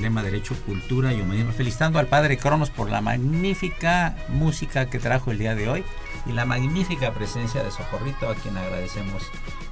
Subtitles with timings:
[0.00, 1.52] Lema Derecho, Cultura y Humanismo.
[1.52, 5.84] Felicitando al Padre Cronos por la magnífica música que trajo el día de hoy
[6.26, 9.22] y la magnífica presencia de Socorrito, a quien agradecemos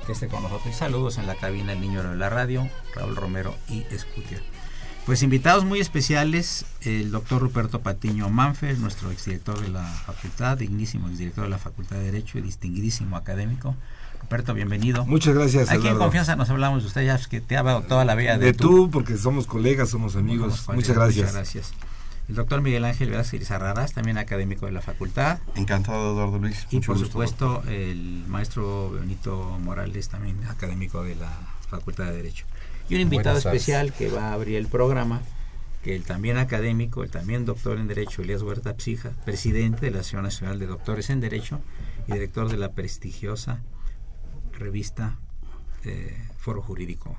[0.07, 0.75] que esté con nosotros.
[0.75, 4.41] Saludos en la cabina el niño de la radio, Raúl Romero y Escutia.
[5.09, 11.09] Pues invitados muy especiales, el doctor Ruperto Patiño Manfel, nuestro exdirector de la facultad, dignísimo
[11.09, 13.75] exdirector de la Facultad de Derecho y distinguidísimo académico.
[14.21, 15.07] Ruperto, bienvenido.
[15.07, 15.71] Muchas gracias.
[15.71, 18.15] Aquí en confianza nos hablamos de usted, ya es que te ha dado toda la
[18.15, 18.91] vida de, de tú.
[18.91, 20.67] porque somos colegas, somos amigos.
[20.69, 21.27] muchas gracias.
[21.27, 21.73] Muchas gracias.
[22.29, 25.39] El doctor Miguel Ángel Velázquez Arraraz, también académico de la facultad.
[25.55, 26.67] Encantado, Eduardo Luis.
[26.71, 31.31] Y por supuesto, el maestro Benito Morales, también académico de la
[31.71, 32.45] Facultad de Derecho.
[32.91, 35.23] Y un invitado especial que va a abrir el programa,
[35.83, 40.01] que el también académico, el también doctor en Derecho, Elías Huerta Psija, presidente de la
[40.01, 41.61] Asociación Nacional de Doctores en Derecho
[42.09, 43.63] y director de la prestigiosa
[44.59, 45.19] revista
[45.85, 47.19] eh, Foro Jurídico,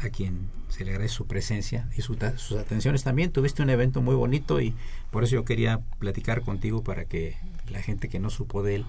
[0.00, 2.16] a quien se le agradece su presencia y sus
[2.58, 3.30] atenciones también.
[3.30, 4.74] Tuviste un evento muy bonito y
[5.10, 7.36] por eso yo quería platicar contigo para que
[7.68, 8.86] la gente que no supo de él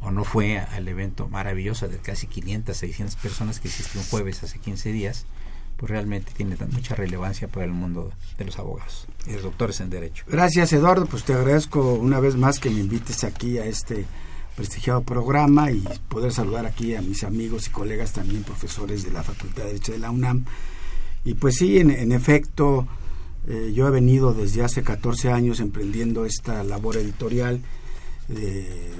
[0.00, 4.42] o no fue al evento maravilloso de casi 500, 600 personas que hiciste un jueves
[4.42, 5.26] hace 15 días,
[5.76, 9.90] pues realmente tiene mucha relevancia para el mundo de los abogados y los doctores en
[9.90, 10.24] Derecho.
[10.28, 14.04] Gracias Eduardo, pues te agradezco una vez más que me invites aquí a este
[14.56, 19.22] prestigiado programa y poder saludar aquí a mis amigos y colegas también profesores de la
[19.22, 20.44] Facultad de Derecho de la UNAM.
[21.24, 22.86] Y pues sí, en, efecto,
[23.48, 27.60] eh, yo he venido desde hace 14 años emprendiendo esta labor editorial,
[28.28, 28.92] eh,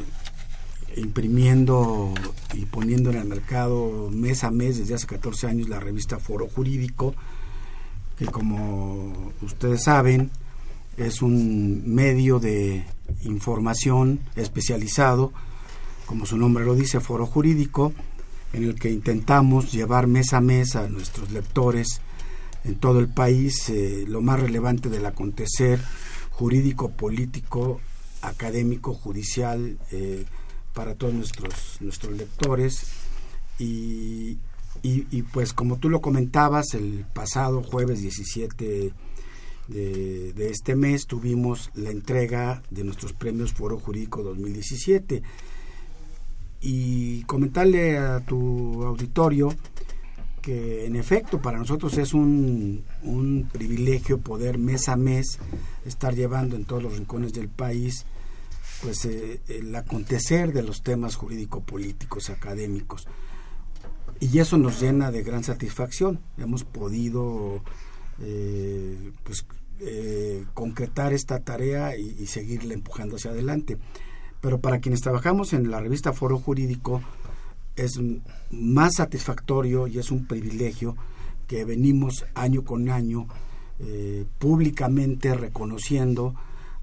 [0.96, 2.14] imprimiendo
[2.52, 6.49] y poniendo en el mercado mes a mes desde hace 14 años la revista Foro
[6.49, 7.14] Jurídico,
[8.19, 10.31] que como ustedes saben,
[10.96, 12.84] es un medio de
[13.25, 15.32] información especializado,
[16.06, 17.92] como su nombre lo dice, foro jurídico,
[18.52, 22.00] en el que intentamos llevar mes a mes a nuestros lectores
[22.64, 25.80] en todo el país eh, lo más relevante del acontecer
[26.30, 27.80] jurídico, político,
[28.22, 30.24] académico, judicial eh,
[30.72, 32.86] para todos nuestros, nuestros lectores.
[33.58, 34.38] Y,
[35.32, 38.92] pues como tú lo comentabas, el pasado jueves 17
[39.68, 45.22] de, de, este mes tuvimos la entrega de nuestros premios Foro Jurídico 2017
[46.66, 49.55] y comentarle a tu auditorio
[50.40, 55.38] que en efecto para nosotros es un, un, privilegio poder mes a mes
[55.84, 58.06] estar llevando en todos los rincones del país
[58.82, 63.06] pues eh, el acontecer de los temas jurídico-políticos académicos.
[64.20, 66.20] Y eso nos llena de gran satisfacción.
[66.38, 67.62] Hemos podido
[68.20, 69.44] eh, pues
[69.81, 73.78] eh, concretar esta tarea y, y seguirla empujando hacia adelante
[74.44, 77.00] pero para quienes trabajamos en la revista Foro Jurídico
[77.76, 77.99] es
[78.50, 80.96] más satisfactorio y es un privilegio
[81.46, 83.26] que venimos año con año
[83.79, 86.35] eh, públicamente reconociendo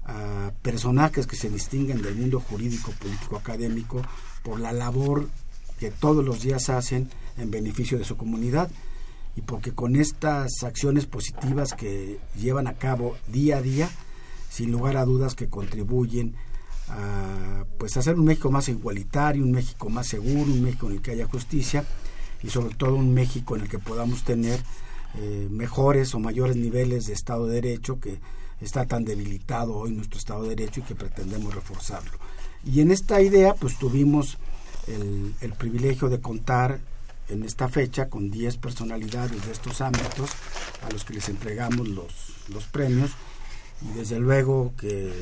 [0.02, 4.02] a personajes que se distinguen del mundo jurídico, político, académico
[4.42, 5.28] por la labor
[5.78, 8.72] que todos los días hacen en beneficio de su comunidad
[9.36, 13.88] y porque con estas acciones positivas que llevan a cabo día a día,
[14.50, 16.34] sin lugar a dudas que contribuyen
[16.92, 21.02] a pues hacer un México más igualitario, un México más seguro, un México en el
[21.02, 21.84] que haya justicia
[22.42, 24.60] y sobre todo un México en el que podamos tener
[25.18, 28.18] eh, mejores o mayores niveles de Estado de Derecho que
[28.60, 32.12] está tan debilitado hoy nuestro Estado de Derecho y que pretendemos reforzarlo.
[32.64, 34.38] Y en esta idea pues tuvimos
[34.86, 36.78] el, el privilegio de contar
[37.28, 40.30] en esta fecha con 10 personalidades de estos ámbitos
[40.86, 42.12] a los que les entregamos los,
[42.48, 43.12] los premios
[43.80, 45.12] y desde luego que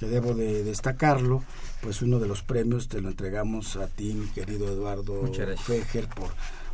[0.00, 1.44] que debo de destacarlo,
[1.82, 6.30] pues uno de los premios te lo entregamos a ti, mi querido Eduardo Fejer, por,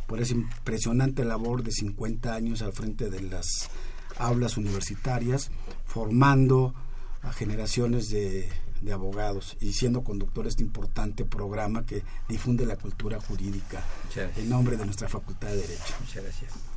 [0.07, 3.69] por esa impresionante labor de 50 años al frente de las
[4.17, 5.51] aulas universitarias,
[5.85, 6.73] formando
[7.21, 8.49] a generaciones de,
[8.81, 13.83] de abogados y siendo conductor de este importante programa que difunde la cultura jurídica
[14.37, 15.95] en nombre de nuestra Facultad de Derecho.
[15.99, 16.76] Muchas gracias.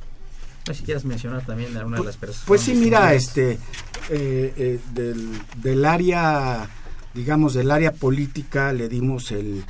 [0.67, 2.47] No si quieres mencionar también a una de las personas.
[2.47, 3.53] Pues sí, mira, este,
[4.09, 5.31] eh, eh, del,
[5.61, 6.69] del, área,
[7.13, 9.63] digamos, del área política le dimos el,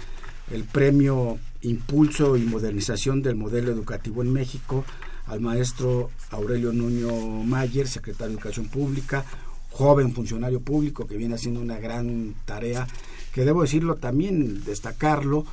[0.51, 4.83] el premio Impulso y Modernización del Modelo Educativo en México
[5.27, 7.11] al maestro Aurelio Nuño
[7.43, 9.23] Mayer, secretario de Educación Pública,
[9.69, 12.87] joven funcionario público que viene haciendo una gran tarea,
[13.33, 15.45] que debo decirlo también, destacarlo,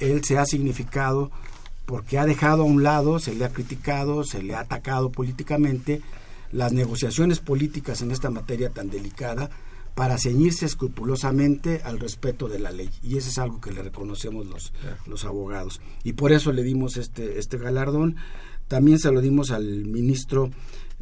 [0.00, 1.30] él se ha significado
[1.86, 6.00] porque ha dejado a un lado, se le ha criticado, se le ha atacado políticamente
[6.52, 9.50] las negociaciones políticas en esta materia tan delicada
[9.94, 12.90] para ceñirse escrupulosamente al respeto de la ley.
[13.02, 14.72] Y eso es algo que le reconocemos los,
[15.06, 15.80] los abogados.
[16.02, 18.16] Y por eso le dimos este, este galardón.
[18.66, 20.50] También se lo dimos al ministro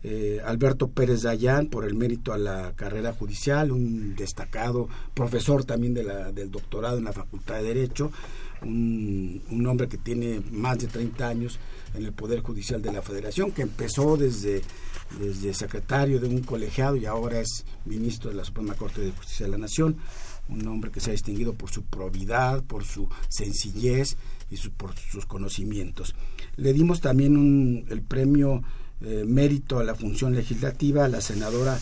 [0.03, 5.95] eh, Alberto Pérez Dayán por el mérito a la carrera judicial, un destacado profesor también
[5.95, 8.11] de la, del doctorado en la Facultad de Derecho,
[8.65, 11.59] un, hombre que tiene más de 30 años
[11.95, 14.63] en el Poder Judicial de la Federación, que empezó desde,
[15.19, 19.47] desde secretario de un colegiado y ahora es ministro de la Suprema Corte de Justicia
[19.47, 19.97] de la Nación,
[20.49, 24.17] un hombre que se ha distinguido por su probidad, por su sencillez
[24.51, 26.15] y por sus conocimientos.
[26.57, 28.63] Le dimos también el premio
[29.01, 31.79] eh, mérito a la función legislativa a la senadora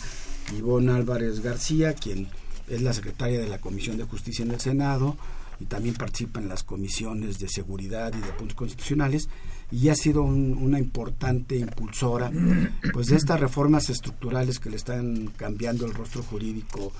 [0.57, 2.27] Ivonne Álvarez García, quien
[2.67, 5.17] es la secretaria de la Comisión de Justicia en el Senado,
[5.61, 9.29] y también participa en las comisiones de seguridad y de puntos constitucionales
[9.71, 12.31] y ha sido una importante impulsora
[12.91, 16.91] pues de estas reformas estructurales que le están cambiando el rostro jurídico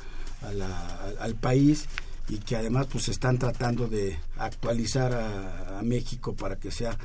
[1.20, 1.88] al país
[2.30, 6.96] y que además pues están tratando de actualizar a, México para que sea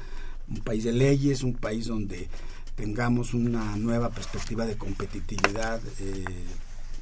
[0.48, 2.28] un país de leyes, un país donde
[2.74, 6.24] tengamos una nueva perspectiva de competitividad eh,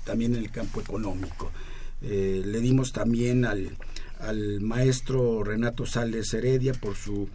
[0.04, 1.50] también en el campo económico.
[2.00, 3.76] Eh, le dimos también al,
[4.26, 7.28] al maestro Renato Sales Heredia por su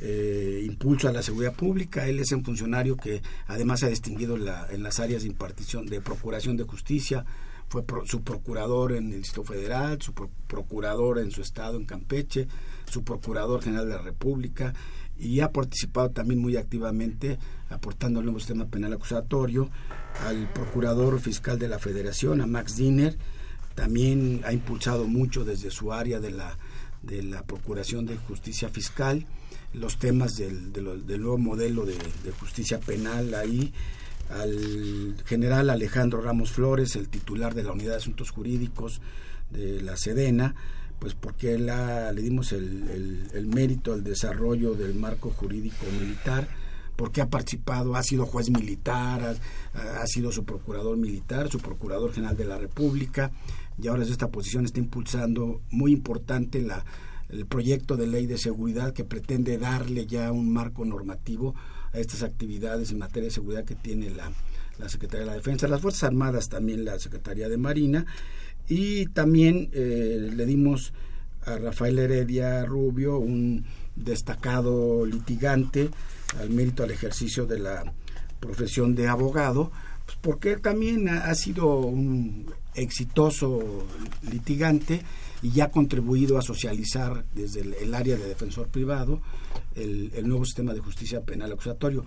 [0.00, 2.06] eh, impulso a la seguridad pública.
[2.06, 6.00] Él es un funcionario que además se ha distinguido en, las áreas de impartición de
[6.00, 7.24] procuración de justicia.
[7.68, 12.46] Fue su procurador en el Distrito Federal, su procurador en su estado, en Campeche,
[12.90, 14.74] su procurador general de la República
[15.18, 17.38] y ha participado también muy activamente
[17.70, 19.70] aportando el nuevo sistema penal acusatorio
[20.26, 23.16] al procurador fiscal de la Federación, a Max Diner,
[23.74, 26.56] también ha impulsado mucho desde su área de la,
[27.02, 29.26] de la Procuración de Justicia Fiscal
[29.74, 31.96] los temas del, del nuevo modelo de,
[32.38, 33.72] justicia penal ahí.
[34.30, 39.02] Al general Alejandro Ramos Flores, el titular de la Unidad de Asuntos Jurídicos
[39.50, 40.54] de la Sedena,
[40.98, 46.48] pues porque le dimos el, el, mérito al desarrollo del marco jurídico militar,
[46.96, 49.36] porque ha participado, ha sido juez militar,
[49.74, 53.32] ha, sido su procurador militar, su procurador general de la República,
[53.80, 56.84] y ahora desde esta posición está impulsando muy importante la,
[57.28, 61.54] el proyecto de ley de seguridad que pretende darle ya un marco normativo
[61.92, 64.30] a estas actividades en materia de seguridad que tiene la,
[64.78, 68.06] la Secretaría de la Defensa, las Fuerzas Armadas también la Secretaría de Marina
[68.68, 70.92] y también eh, le dimos
[71.44, 73.64] a Rafael Heredia Rubio un
[73.96, 75.90] destacado litigante
[76.40, 77.92] al mérito al ejercicio de la
[78.40, 79.70] profesión de abogado,
[80.04, 83.86] pues porque también ha, sido un exitoso
[84.30, 85.02] litigante
[85.42, 89.20] y ha contribuido a socializar desde el, área de defensor privado
[89.74, 92.04] el, el, nuevo sistema de justicia penal acusatorio.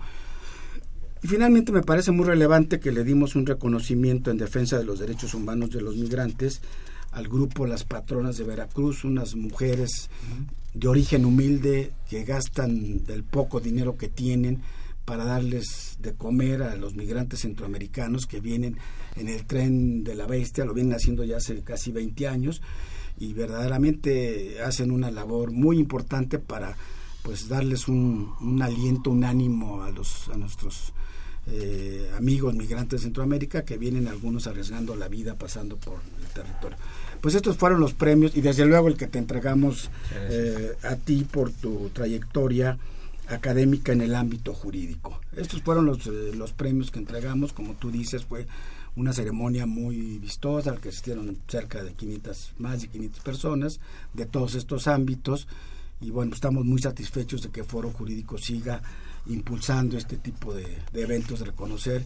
[1.22, 5.00] Y finalmente me parece muy relevante que le dimos un reconocimiento en defensa de los
[5.00, 6.60] derechos humanos de los migrantes
[7.10, 10.10] al grupo Las Patronas de Veracruz, unas mujeres
[10.78, 14.62] de origen humilde que gastan el poco dinero que tienen
[15.04, 18.76] para darles de comer a los migrantes centroamericanos que vienen
[19.16, 22.62] en el tren de la bestia, lo vienen haciendo ya hace casi 20 años
[23.18, 26.76] y verdaderamente hacen una labor muy importante para
[27.22, 30.92] pues darles un, aliento, un ánimo a los a nuestros
[31.48, 36.78] eh, amigos migrantes de Centroamérica que vienen algunos arriesgando la vida pasando por el territorio.
[37.20, 41.26] Pues estos fueron los premios y desde luego el que te entregamos eh, a ti
[41.30, 42.78] por tu trayectoria
[43.28, 45.20] académica en el ámbito jurídico.
[45.36, 48.46] Estos fueron los, eh, los premios que entregamos, como tú dices, fue
[48.96, 53.80] una ceremonia muy vistosa, al que asistieron cerca de 500, más de 500 personas
[54.12, 55.46] de todos estos ámbitos.
[56.00, 58.82] Y bueno, estamos muy satisfechos de que Foro Jurídico siga
[59.26, 62.04] impulsando este tipo de, eventos, de reconocer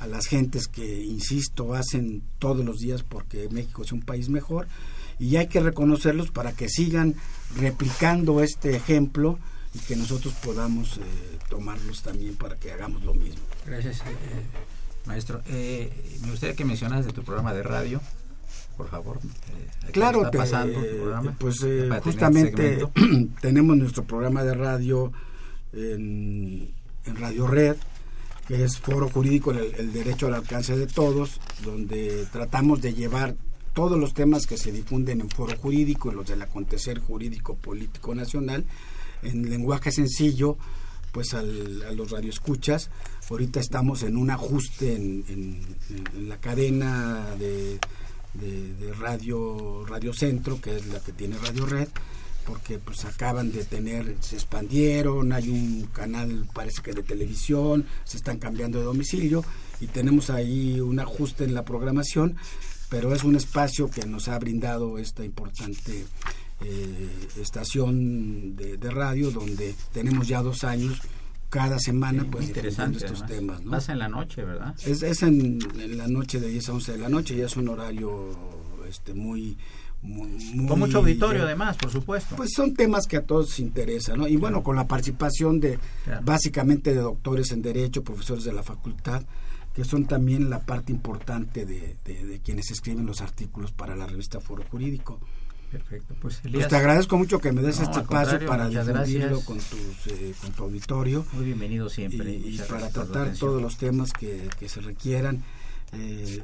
[0.00, 4.66] a las gentes que, insisto, hacen todos los días porque México es un país mejor
[5.18, 7.14] y hay que reconocerlos para que sigan
[7.56, 9.38] replicando este ejemplo
[9.74, 11.00] y que nosotros podamos eh,
[11.48, 13.42] tomarlos también para que hagamos lo mismo.
[13.66, 14.02] Gracias, eh,
[15.04, 15.42] maestro.
[15.46, 18.00] Eh, me gustaría que mencionas de tu programa de radio,
[18.78, 19.20] por favor.
[19.92, 20.80] claro, está pasando
[21.38, 21.58] pues
[22.02, 22.82] justamente
[23.42, 25.12] tenemos nuestro programa de radio
[25.74, 26.72] en,
[27.04, 27.76] Radio Red,
[28.50, 33.36] que es Foro Jurídico, el, Derecho al Alcance de Todos, donde tratamos de llevar
[33.74, 38.64] todos los temas que se difunden en Foro Jurídico, los del acontecer jurídico político nacional,
[39.22, 40.58] en lenguaje sencillo,
[41.12, 42.90] pues a los radioescuchas.
[43.30, 45.62] Ahorita estamos en un ajuste en,
[46.28, 47.78] la cadena de,
[48.34, 51.88] de, de, radio Radio Centro, que es la que tiene Radio Red,
[52.46, 58.16] porque pues acaban de tener, se expandieron, hay un canal parece que de televisión, se
[58.16, 59.44] están cambiando de domicilio
[59.80, 62.36] y tenemos ahí un ajuste en la programación,
[62.88, 66.04] pero es un espacio que nos ha brindado esta importante
[66.62, 71.00] eh, estación de, radio donde tenemos ya dos años
[71.48, 73.70] cada semana pues interesante estos temas ¿no?
[73.70, 76.92] pasa en la noche verdad es, es en, en, la noche de 10 a 11
[76.92, 78.28] de la noche y es un horario
[78.88, 79.56] este muy
[80.02, 82.34] con mucho auditorio además, por supuesto.
[82.36, 84.28] Pues son temas que a todos interesan, ¿no?
[84.28, 85.78] Y bueno, con la participación de
[86.22, 89.22] básicamente de doctores en Derecho, profesores de la facultad,
[89.74, 94.64] que son también la parte importante de, quienes escriben los artículos para la revista Foro
[94.70, 95.20] Jurídico.
[95.70, 100.06] Perfecto, pues, pues te agradezco mucho que me des este espacio para difundirlo con, tus,
[100.08, 101.24] eh, con tu auditorio.
[101.32, 102.32] Muy bienvenido siempre.
[102.32, 105.44] Y, para tratar todos los temas que, que se requieran
[105.92, 106.42] eh,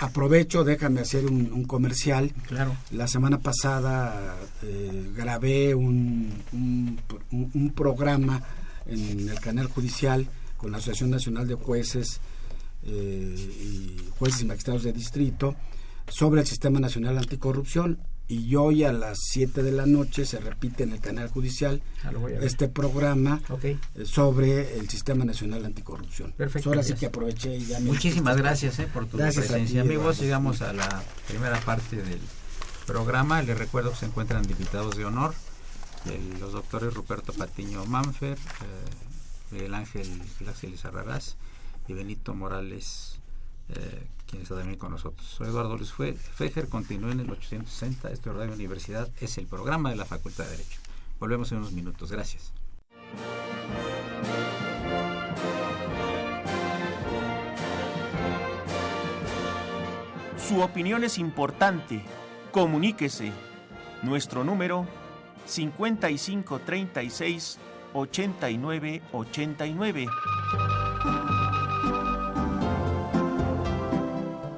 [0.00, 2.32] aprovecho, déjame hacer un, comercial.
[2.46, 2.76] Claro.
[2.90, 8.42] La semana pasada eh, grabé un, un, programa
[8.86, 12.20] en el canal judicial con la Asociación Nacional de Jueces
[12.84, 15.54] eh, y Jueces y Magistrados de Distrito
[16.08, 20.84] sobre el Sistema Nacional Anticorrupción y hoy a las 7 de la noche se repite
[20.84, 26.32] en el canal judicial ah, este programa eh, sobre el Sistema Nacional Anticorrupción.
[26.32, 26.70] Perfecto.
[26.70, 29.82] ahora sí que aproveché y ya Muchísimas gracias eh, por tu presencia.
[29.82, 32.20] Amigos, llegamos a la primera parte del
[32.86, 33.42] programa.
[33.42, 35.34] Les recuerdo que se encuentran invitados de honor
[36.40, 38.36] los doctores Ruperto Patiño Manfer,
[39.52, 40.08] eh, el Ángel
[40.40, 41.36] Graciela Arrarás
[41.86, 43.18] y Benito Morales
[43.68, 44.02] eh,
[44.32, 45.28] quien está también con nosotros.
[45.28, 49.90] Soy Eduardo Luis Fejer, continúa en el 860, esto es Radio Universidad, es el programa
[49.90, 50.80] de la Facultad de Derecho.
[51.20, 52.54] Volvemos en unos minutos, gracias.
[60.38, 62.02] Su opinión es importante.
[62.52, 63.30] Comuníquese.
[64.02, 64.86] Nuestro número
[65.46, 67.58] 5536
[67.92, 69.02] 8989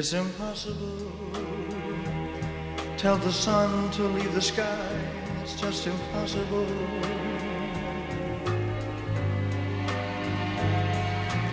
[0.00, 1.12] It's impossible.
[2.96, 4.88] Tell the sun to leave the sky.
[5.42, 6.66] It's just impossible.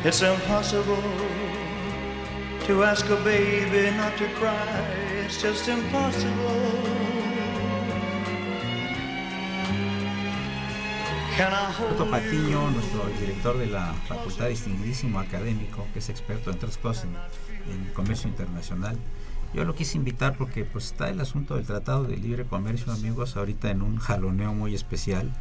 [0.05, 1.03] It's impossible
[2.67, 4.79] to ask a baby not to cry.
[5.25, 6.86] It's just impossible.
[11.37, 17.05] Roberto Patiño, nuestro director de la Facultad Distinguidísimo Académico, que es experto en tres cosas
[17.69, 18.97] en, comercio internacional.
[19.53, 23.37] Yo lo quise invitar porque pues está el asunto del Tratado de Libre Comercio, amigos,
[23.37, 25.31] ahorita en un jaloneo muy especial,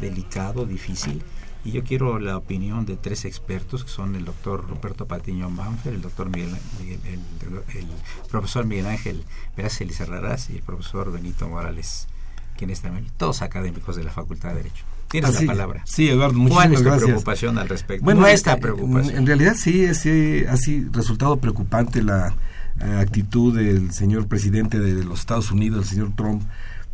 [0.00, 1.22] delicado, difícil.
[1.64, 5.94] Y yo quiero la opinión de tres expertos, que son el doctor Roberto Patiño Manfer,
[5.94, 7.86] el doctor Miguel, el,
[8.28, 12.08] profesor Miguel Ángel Pérez Elizarrarás y el profesor Benito Morales,
[12.56, 14.84] quienes también, todos académicos de la Facultad de Derecho.
[15.20, 15.82] Tienes la palabra.
[15.84, 18.04] Sí, Eduardo, muchísimas ¿Cuál es tu preocupación al respecto?
[18.04, 19.16] Bueno, Nuestra preocupación.
[19.16, 20.56] En, realidad sí, sí, ha
[20.92, 22.34] resultado preocupante la
[22.80, 26.42] eh, actitud del señor presidente de los Estados Unidos, el señor Trump,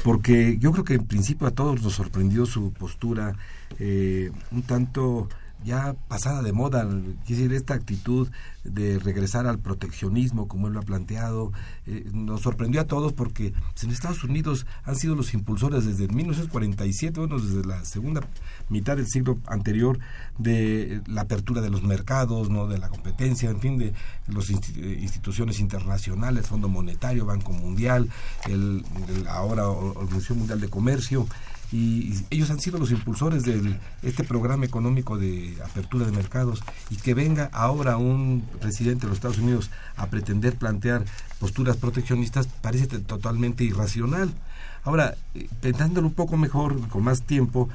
[0.04, 3.36] porque yo creo que en principio a todos nos sorprendió su postura
[3.78, 5.30] eh, un tanto
[5.64, 6.84] ya pasada de moda,
[7.28, 8.28] decir, esta actitud
[8.64, 11.52] de regresar al proteccionismo, como él lo ha planteado,
[11.86, 13.52] eh, nos sorprendió a todos porque
[13.82, 18.20] en Estados Unidos han sido los impulsores desde 1947, bueno, desde la segunda
[18.68, 19.98] mitad del siglo anterior,
[20.38, 23.92] de la apertura de los mercados, no de la competencia, en fin, de
[24.28, 28.08] las instituciones internacionales, Fondo Monetario, Banco Mundial,
[28.48, 28.84] el
[29.28, 31.26] ahora Organización Mundial de Comercio,
[31.72, 36.96] y, ellos han sido los impulsores de este programa económico de apertura de mercados y
[36.96, 41.04] que venga ahora un presidente de los Estados Unidos a pretender plantear
[41.38, 44.30] posturas proteccionistas parece totalmente irracional.
[44.82, 47.68] Ahora, eh, pensándolo un poco mejor, con más tiempo,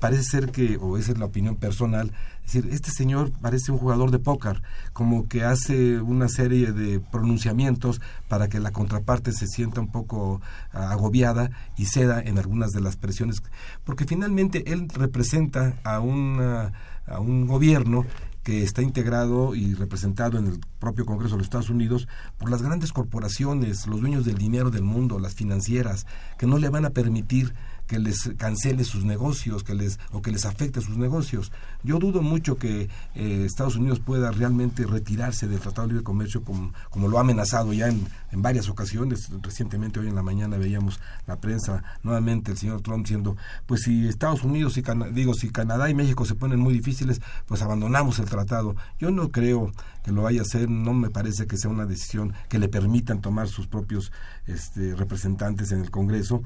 [0.00, 2.12] parece ser que, o esa es la opinión personal,
[2.44, 6.98] es decir, este señor parece un jugador de póker, como que hace una serie de
[6.98, 10.40] pronunciamientos para que la contraparte se sienta un poco
[10.72, 13.42] ah, agobiada y ceda en algunas de las presiones,
[13.84, 18.04] porque finalmente él representa a, a un gobierno
[18.42, 22.08] que está integrado y representado en el propio Congreso de los Estados Unidos
[22.38, 26.06] por las grandes corporaciones, los dueños del dinero del mundo, las financieras,
[26.38, 27.54] que no le van a permitir
[27.90, 31.50] que les cancele sus negocios que les o que les afecte sus negocios.
[31.82, 36.44] Yo dudo mucho que eh, Estados Unidos pueda realmente retirarse del Tratado de Libre Comercio
[36.44, 39.28] como, como lo ha amenazado ya en, en, varias ocasiones.
[39.42, 44.06] Recientemente hoy en la mañana veíamos la prensa nuevamente el señor Trump diciendo, pues si
[44.06, 48.26] Estados Unidos y digo si Canadá y México se ponen muy difíciles, pues abandonamos el
[48.26, 48.76] tratado.
[49.00, 49.72] Yo no creo
[50.04, 53.20] que lo vaya a hacer, no me parece que sea una decisión que le permitan
[53.20, 54.12] tomar sus propios
[54.46, 56.42] este, representantes en el Congreso,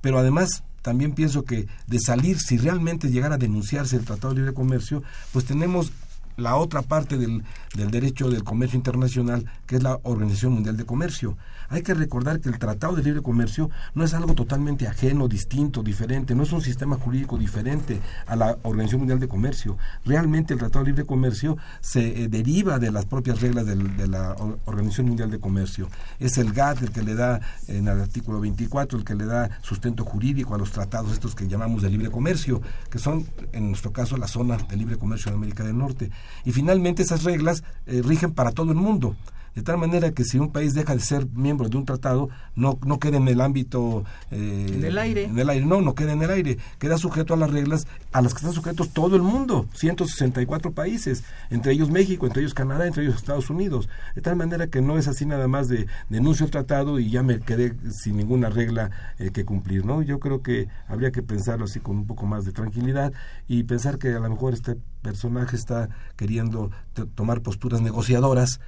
[0.00, 4.40] pero además también pienso que de salir, si realmente llegara a denunciarse el Tratado de
[4.40, 5.92] Libre Comercio, pues tenemos
[6.36, 7.42] la otra parte del,
[7.74, 11.36] del, derecho del comercio internacional, que es la Organización Mundial de Comercio.
[11.68, 15.82] Hay que recordar que el Tratado de Libre Comercio no es algo totalmente ajeno, distinto,
[15.82, 19.76] diferente, no es un sistema jurídico diferente a la Organización Mundial de Comercio.
[20.04, 24.36] Realmente el Tratado de Libre Comercio se eh, deriva de las propias reglas de la
[24.64, 25.88] Organización Mundial de Comercio.
[26.18, 29.50] Es el GATT el que le da, en el artículo 24, el que le da
[29.62, 33.92] sustento jurídico a los tratados estos que llamamos de libre comercio, que son, en nuestro
[33.92, 36.10] caso, la zona de libre comercio de América del Norte.
[36.44, 39.16] Y finalmente esas reglas eh, rigen para todo el mundo
[39.56, 42.78] de tal manera que si un país deja de ser miembro de un tratado, no,
[42.84, 44.04] no queda en el ámbito...
[44.30, 45.24] Eh, en el aire.
[45.24, 48.20] En el aire, no, no queda en el aire, queda sujeto a las reglas a
[48.20, 52.86] las que están sujetos todo el mundo, 164 países, entre ellos México, entre ellos Canadá,
[52.86, 56.44] entre ellos Estados Unidos, de tal manera que no es así nada más de denuncio
[56.44, 60.02] el tratado y ya me quedé sin ninguna regla eh, que cumplir, ¿no?
[60.02, 63.10] Yo creo que habría que pensarlo así con un poco más de tranquilidad
[63.48, 66.70] y pensar que a lo mejor este personaje está queriendo
[67.14, 68.60] tomar posturas negociadoras,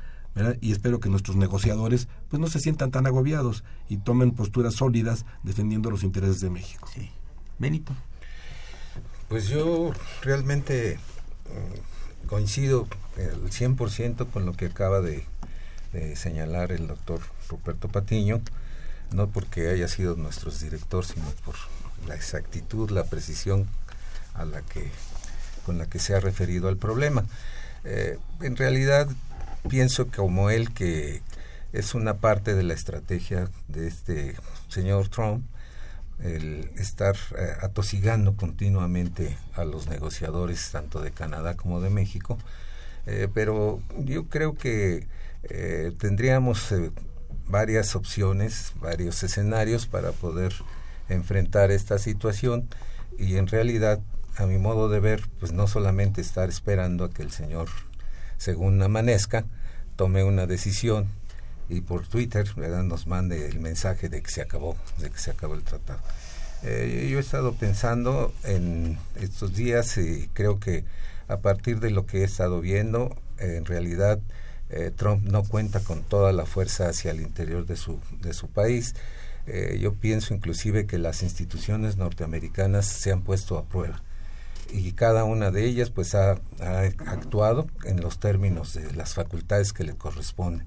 [0.60, 5.24] y espero que nuestros negociadores pues no se sientan tan agobiados y tomen posturas sólidas
[5.42, 6.88] defendiendo los intereses de México.
[6.94, 7.10] Sí.
[7.58, 7.92] Benito.
[9.28, 10.98] Pues yo realmente
[11.46, 12.86] mm, coincido
[13.16, 15.24] el 100% con lo que acaba de,
[16.14, 18.40] señalar el doctor Ruperto Patiño,
[19.10, 21.54] no porque haya sido nuestro director, sino por
[22.06, 23.66] la exactitud, la precisión
[24.34, 24.90] a la que
[25.66, 27.24] con la que se ha referido al problema.
[27.84, 29.08] Eh, en realidad
[29.68, 31.22] pienso como él que
[31.72, 34.35] es una parte de la estrategia de este
[34.68, 35.44] señor Trump
[36.20, 42.38] el estar eh, atosigando continuamente a los negociadores tanto de Canadá como de México.
[43.07, 45.07] Eh, pero yo creo que
[45.44, 46.74] eh, tendríamos
[47.46, 50.52] varias opciones varios escenarios para poder
[51.09, 52.68] enfrentar esta situación
[53.16, 54.00] y en realidad
[54.37, 57.68] a mi modo de ver pues no solamente estar esperando a que el señor
[58.38, 59.44] según amanezca,
[59.98, 61.08] tome una decisión
[61.68, 62.84] y por Twitter ¿verdad?
[62.84, 65.98] nos mande el mensaje de que se acabó, de que se acabó el tratado.
[66.62, 70.84] Eh, yo he estado pensando en estos días y creo que
[71.26, 74.20] a partir de lo que he estado viendo, en realidad
[74.70, 78.48] eh, Trump no cuenta con toda la fuerza hacia el interior de su, de su
[78.48, 78.94] país.
[79.48, 84.00] Eh, yo pienso inclusive que las instituciones norteamericanas se han puesto a prueba
[84.70, 89.85] y cada una de ellas pues ha, actuado en los términos de las facultades que
[89.85, 90.66] le corresponden.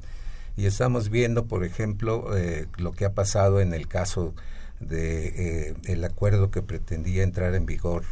[0.58, 4.34] Y estamos viendo, por ejemplo, eh, lo que ha pasado en el caso
[4.80, 8.04] de eh, el acuerdo que pretendía entrar en vigor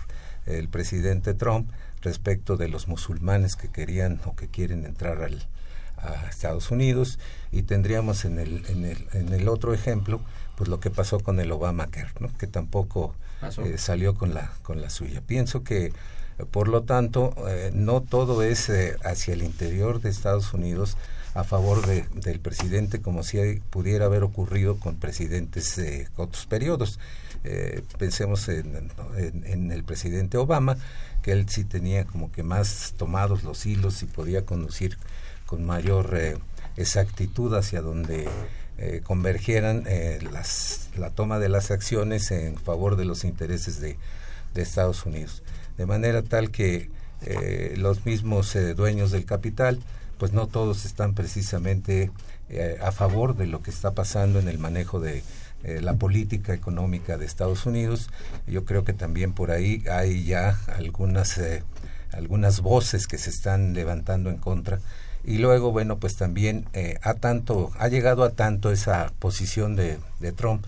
[0.45, 1.69] el presidente Trump
[2.01, 5.47] respecto de los musulmanes que querían o que quieren entrar al,
[5.97, 7.19] a Estados Unidos
[7.51, 10.21] y tendríamos en el, en el, en el otro ejemplo
[10.55, 12.35] pues lo que pasó con el Obamacare, ¿no?
[12.37, 15.21] que tampoco eh, salió con la, con la suya.
[15.21, 15.91] Pienso que
[16.45, 20.95] por lo tanto, eh, no todo es eh, hacia el interior de Estados Unidos
[21.33, 26.99] a favor de, del presidente, como si pudiera haber ocurrido con presidentes de otros periodos.
[27.43, 30.77] Eh, pensemos en, en, el presidente Obama,
[31.21, 34.97] que él sí tenía como que más tomados los hilos y podía conducir
[35.45, 36.39] con mayor
[36.77, 38.27] exactitud hacia donde
[39.03, 39.85] convergieran
[40.31, 43.97] las, la toma de las acciones en favor de los intereses de,
[44.55, 45.41] Estados Unidos
[45.79, 46.89] de manera tal que
[47.21, 49.79] eh, los mismos eh, dueños del capital,
[50.17, 52.11] pues no todos están precisamente
[52.49, 55.23] eh, a favor de lo que está pasando en el manejo de
[55.81, 58.09] la política económica de Estados Unidos.
[58.47, 61.37] Yo creo que también por ahí hay ya algunas
[62.13, 64.79] algunas voces que se están levantando en contra
[65.23, 66.65] y luego bueno pues también
[67.01, 70.65] ha tanto ha llegado a tanto esa posición de, de Trump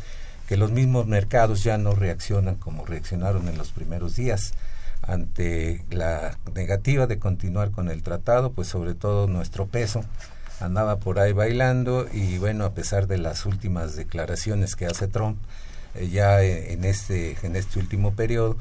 [0.51, 4.51] que los mismos mercados ya no reaccionan como reaccionaron en los primeros días.
[5.01, 10.03] Ante la negativa de continuar con el tratado, pues sobre todo nuestro peso
[10.59, 15.37] andaba por ahí bailando y bueno, a pesar de las últimas declaraciones que hace Trump,
[15.95, 18.57] eh, ya en este, en este último periodo,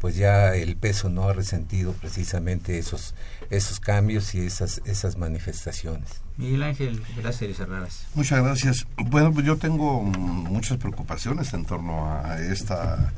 [0.00, 3.14] pues ya el peso no ha resentido precisamente esos,
[3.50, 6.22] esos cambios y esas, esas manifestaciones.
[6.36, 8.06] Miguel Ángel, gracias Herreras.
[8.14, 8.86] Muchas gracias.
[8.96, 13.12] Bueno, pues yo tengo muchas preocupaciones en torno a esta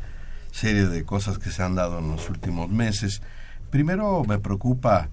[0.52, 3.22] serie de cosas que se han dado en los últimos meses.
[3.70, 5.08] Primero me preocupa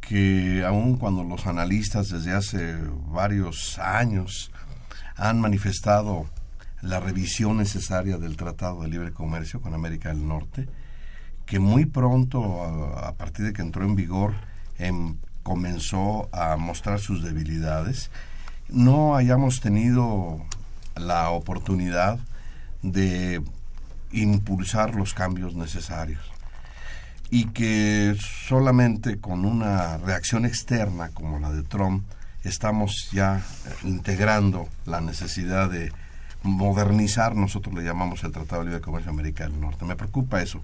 [0.00, 2.76] que aun cuando los analistas desde hace
[3.10, 4.50] varios años
[5.16, 6.26] han manifestado
[6.80, 10.68] la revisión necesaria del Tratado de Libre Comercio con América del Norte,
[11.48, 12.62] que muy pronto,
[12.98, 14.34] a, partir de que entró en vigor,
[14.78, 18.10] em, comenzó a mostrar sus debilidades,
[18.68, 20.44] no hayamos tenido
[20.94, 22.18] la oportunidad
[22.82, 23.42] de
[24.12, 26.20] impulsar los cambios necesarios
[27.30, 28.16] y que
[28.48, 32.04] solamente con una reacción externa como la de Trump
[32.44, 33.42] estamos ya
[33.84, 35.92] integrando la necesidad de
[36.42, 39.84] modernizar, nosotros le llamamos el Tratado de Libre Comercio América del Norte.
[39.84, 40.62] Me preocupa eso.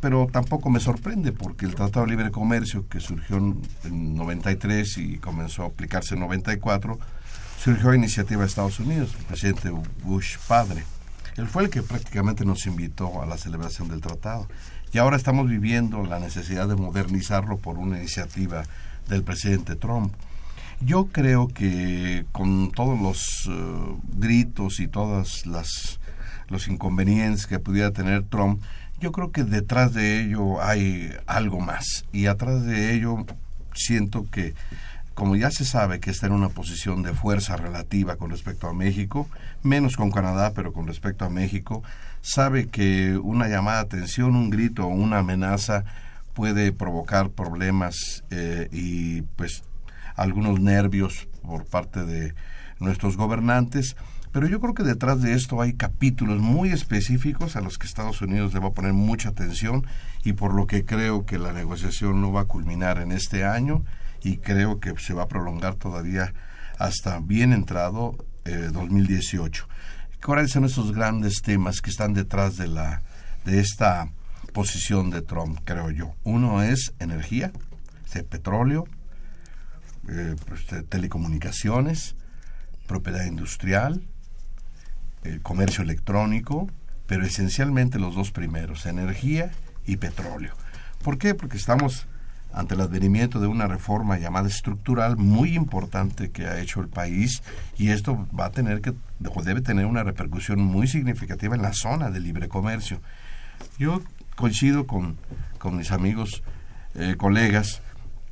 [0.00, 5.18] Pero tampoco me sorprende porque el Tratado de Libre Comercio que surgió en 93 y
[5.18, 6.98] comenzó a aplicarse en 94,
[7.62, 9.70] surgió a iniciativa de Estados Unidos, el presidente
[10.02, 10.84] Bush padre.
[11.36, 14.48] Él fue el que prácticamente nos invitó a la celebración del tratado.
[14.92, 18.64] Y ahora estamos viviendo la necesidad de modernizarlo por una iniciativa
[19.08, 20.12] del presidente Trump.
[20.80, 26.00] Yo creo que con todos los eh, gritos y todas las
[26.52, 28.62] los inconvenientes que pudiera tener Trump,
[29.02, 32.04] yo creo que detrás de ello hay algo más.
[32.12, 33.26] Y atrás de ello
[33.74, 34.54] siento que
[35.14, 38.72] como ya se sabe que está en una posición de fuerza relativa con respecto a
[38.72, 39.28] México,
[39.62, 41.82] menos con Canadá, pero con respecto a México,
[42.22, 45.84] sabe que una llamada de atención, un grito o una amenaza
[46.32, 49.64] puede provocar problemas eh, y pues
[50.14, 52.34] algunos nervios por parte de
[52.78, 53.96] nuestros gobernantes,
[54.32, 58.22] pero yo creo que detrás de esto hay capítulos muy específicos a los que Estados
[58.22, 59.86] Unidos le va a poner mucha atención
[60.24, 63.84] y por lo que creo que la negociación no va a culminar en este año
[64.22, 66.32] y creo que se va a prolongar todavía
[66.78, 69.68] hasta bien entrado eh, 2018.
[70.24, 73.02] ¿Cuáles son esos grandes temas que están detrás de, la,
[73.44, 74.08] de esta
[74.52, 76.14] posición de Trump, creo yo?
[76.24, 77.52] Uno es energía,
[78.28, 78.84] petróleo,
[80.08, 82.14] eh, pues, telecomunicaciones,
[82.86, 84.02] propiedad industrial,
[85.42, 86.68] comercio electrónico,
[87.06, 89.50] pero esencialmente los dos primeros, energía
[89.86, 90.54] y petróleo.
[91.02, 91.34] ¿Por qué?
[91.34, 92.06] Porque estamos
[92.52, 97.42] ante el advenimiento de una reforma llamada estructural muy importante que ha hecho el país
[97.78, 98.94] y esto va a tener que
[99.44, 103.00] debe tener una repercusión muy significativa en la zona de libre comercio.
[103.78, 104.02] Yo
[104.36, 105.16] coincido con,
[105.58, 106.42] con mis amigos
[106.94, 107.80] eh, colegas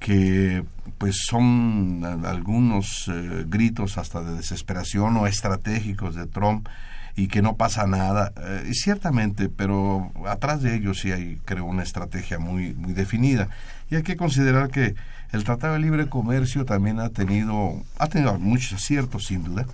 [0.01, 0.65] que
[0.99, 6.69] pues son algunos eh, gritos hasta de desesperación o estratégicos de Trump
[7.17, 8.33] y que no pasa nada.
[8.37, 13.49] Eh, ciertamente, pero atrás de ellos sí hay, creo, una estrategia muy, muy definida.
[13.91, 14.95] Y hay que considerar que
[15.33, 19.67] el Tratado de Libre Comercio también ha tenido, ha tenido muchos aciertos, sin duda.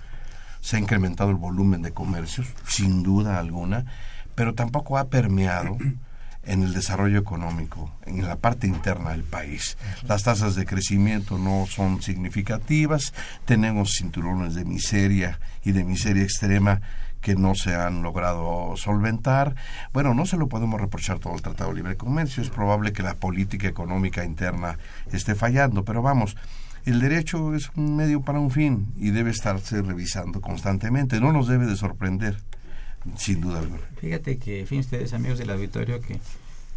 [0.61, 3.85] Se ha incrementado el volumen de comercios, sin duda alguna,
[4.35, 5.77] pero tampoco ha permeado
[6.47, 9.77] en el desarrollo económico, en la parte interna del país.
[10.07, 13.13] Las tasas de crecimiento no son significativas,
[13.45, 16.81] tenemos cinturones de miseria y de miseria extrema
[17.21, 19.55] que no se han logrado solventar.
[19.91, 23.03] Bueno, no se lo podemos reprochar todo el Tratado de Libre Comercio, es probable que
[23.03, 24.77] la política económica interna
[25.11, 26.37] esté fallando, pero vamos,
[26.85, 31.49] el derecho es un medio para un fin y debe estarse revisando constantemente, no nos
[31.49, 32.37] debe de sorprender
[33.15, 33.83] sin duda alguna.
[33.99, 36.19] Fíjate que, fin, ustedes amigos del auditorio, que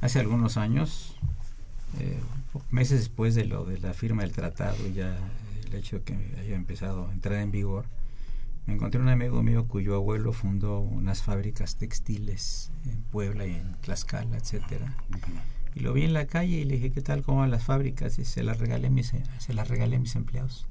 [0.01, 1.17] hace algunos años,
[1.99, 2.21] eh,
[2.71, 5.17] meses después de lo de la firma del tratado, ya
[5.67, 7.87] el hecho de que haya empezado a entrar en vigor,
[8.67, 13.75] me encontré un amigo mío cuyo abuelo fundó unas fábricas textiles en Puebla y en
[13.81, 14.95] Tlaxcala, etcétera.
[15.75, 17.23] Y lo vi en la calle y le dije, ¿qué tal?
[17.23, 18.19] ¿Cómo van las fábricas?
[18.19, 20.67] Y se las regalé mis, se las regalé a mis empleados.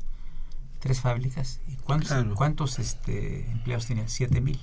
[0.79, 1.61] Tres fábricas.
[1.67, 4.07] ¿Y cuántos, cuántos este, empleados tenían?
[4.07, 4.59] Siete mil.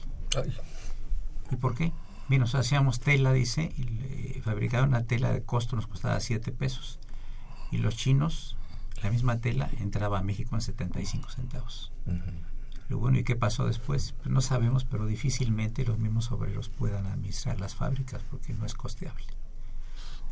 [1.51, 1.93] ¿Y por qué?
[2.29, 6.99] Bien, nos hacíamos tela, dice, y fabricaban una tela de costo, nos costaba siete pesos.
[7.71, 8.57] Y los chinos,
[9.03, 11.93] la misma tela, entraba a México en 75 centavos.
[12.89, 14.15] Lo bueno, ¿y qué pasó después?
[14.19, 18.75] Pues no sabemos, pero difícilmente los mismos obreros puedan administrar las fábricas porque no es
[18.75, 19.27] costeable.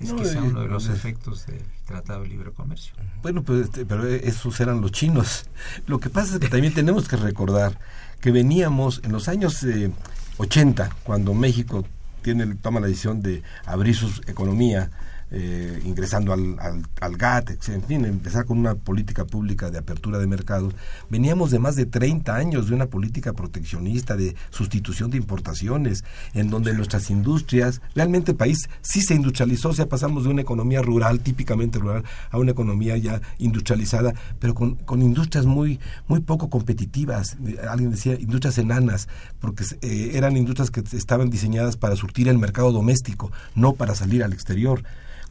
[0.01, 2.95] Es quizá uno de los efectos del Tratado de Libre Comercio.
[3.23, 5.47] Bueno, pues, este, pero esos eran los chinos.
[5.87, 7.79] Lo que pasa es que también tenemos que recordar
[8.21, 9.65] que veníamos en los años
[10.39, 11.85] 80, eh, cuando México
[12.23, 14.91] tiene, toma la decisión de abrir su economía
[15.37, 16.57] eh, ingresando al,
[17.01, 20.75] al, GATT, en fin, empezar con una política pública de apertura de mercados.
[21.11, 26.51] Veníamos de más de 30 años de una política proteccionista, de sustitución de importaciones, en
[26.51, 30.83] donde nuestras industrias, realmente el país sí se industrializó, o sea, pasamos de una economía
[30.83, 36.49] rural, típicamente rural, a una economía ya industrializada, pero con, con industrias muy, muy poco
[36.49, 37.37] competitivas.
[37.69, 39.09] Alguien decía industrias enanas,
[39.41, 44.23] porque eh, eran industrias que estaban diseñadas para surtir el mercado doméstico, no para salir
[44.23, 44.85] al exterior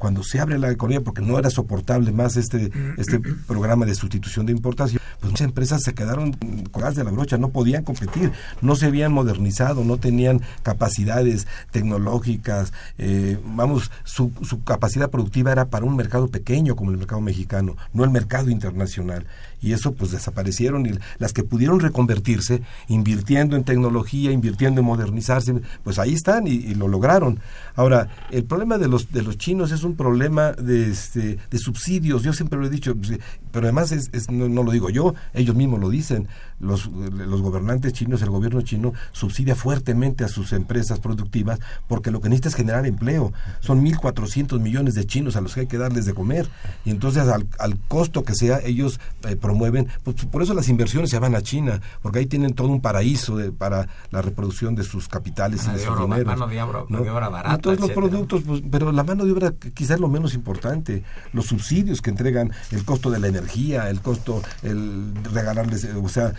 [0.04, 4.46] cuando se abre la economía, porque no era soportable más este, este programa de sustitución
[4.46, 6.34] de importación, pues muchas empresas se quedaron
[6.74, 12.74] colgadas de la brocha, no podían competir, no se habían modernizado, no tenían capacidades tecnológicas,
[12.98, 17.78] eh, vamos, su, su capacidad productiva era para un mercado pequeño como el mercado mexicano,
[17.94, 19.26] no el mercado internacional
[19.64, 25.56] y eso pues desaparecieron y las que pudieron reconvertirse invirtiendo en tecnología, invirtiendo en modernizarse,
[25.84, 27.40] pues ahí están y, lo lograron.
[27.76, 32.24] Ahora, el problema de los de los chinos es un problema de, este, de subsidios,
[32.24, 33.20] yo siempre lo he dicho, pues,
[33.52, 36.28] pero además es, no, lo digo yo, ellos mismos lo dicen,
[36.60, 42.22] los, los gobernantes chinos, el gobierno chino subsidia fuertemente a sus empresas productivas porque lo
[42.22, 43.34] que necesita es generar empleo.
[43.60, 46.48] Son 1.400 millones de chinos a los que hay que darles de comer
[46.86, 51.10] y entonces al, al costo que sea ellos eh, mueven, pues por eso las inversiones
[51.10, 55.08] se van a China, porque ahí tienen todo un paraíso para la reproducción de sus
[55.08, 56.26] capitales y de, sus dineros.
[56.26, 60.00] Mano de obra, barata, Entonces los productos, pues, pero la mano de obra quizás es
[60.00, 65.14] lo menos importante, los subsidios que entregan, el costo de la energía, el costo, el
[65.32, 66.34] regalarles, o sea,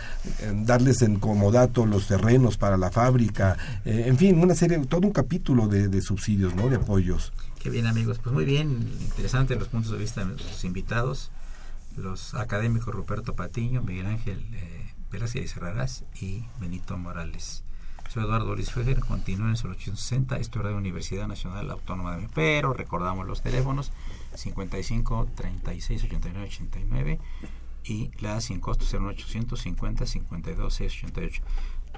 [0.53, 5.13] darles en comodato los terrenos para la fábrica, eh, en fin, una serie, todo un
[5.13, 6.69] capítulo de, de subsidios, ¿no?
[6.69, 7.31] De apoyos.
[7.61, 11.31] Qué bien amigos, pues muy bien, interesante los puntos de vista de nuestros invitados
[11.97, 17.63] los académicos Ruperto Patiño, Miguel Ángel eh, Velázquez Serrarás y Benito Morales.
[18.09, 22.17] Soy Eduardo Luis Fejer, continúen en el 860, esto es la Universidad Nacional Autónoma de
[22.17, 23.91] México, pero recordamos los teléfonos
[24.35, 27.19] 55 36 89 89
[27.83, 31.43] y la sin costo 0800 50 52 688.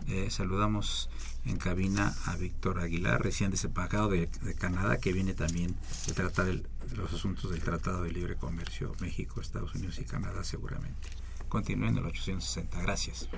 [0.07, 1.09] Eh, saludamos
[1.47, 6.47] en cabina a Víctor Aguilar, recién desempacado de, Canadá, que viene también de tratar
[6.95, 11.09] los asuntos del Tratado de Libre Comercio México, Estados Unidos y Canadá seguramente.
[11.47, 12.81] Continúen en el 860.
[12.81, 13.29] Gracias.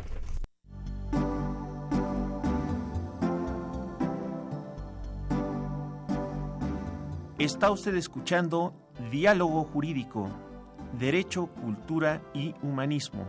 [7.38, 8.74] Está usted escuchando
[9.12, 10.30] Diálogo Jurídico,
[11.00, 13.26] Derecho, Cultura y Humanismo.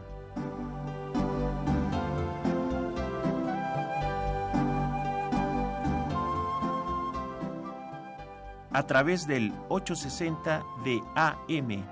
[8.72, 11.84] a través del 860 de AM.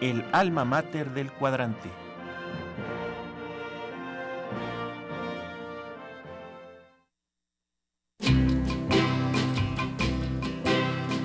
[0.00, 1.90] El alma mater del cuadrante.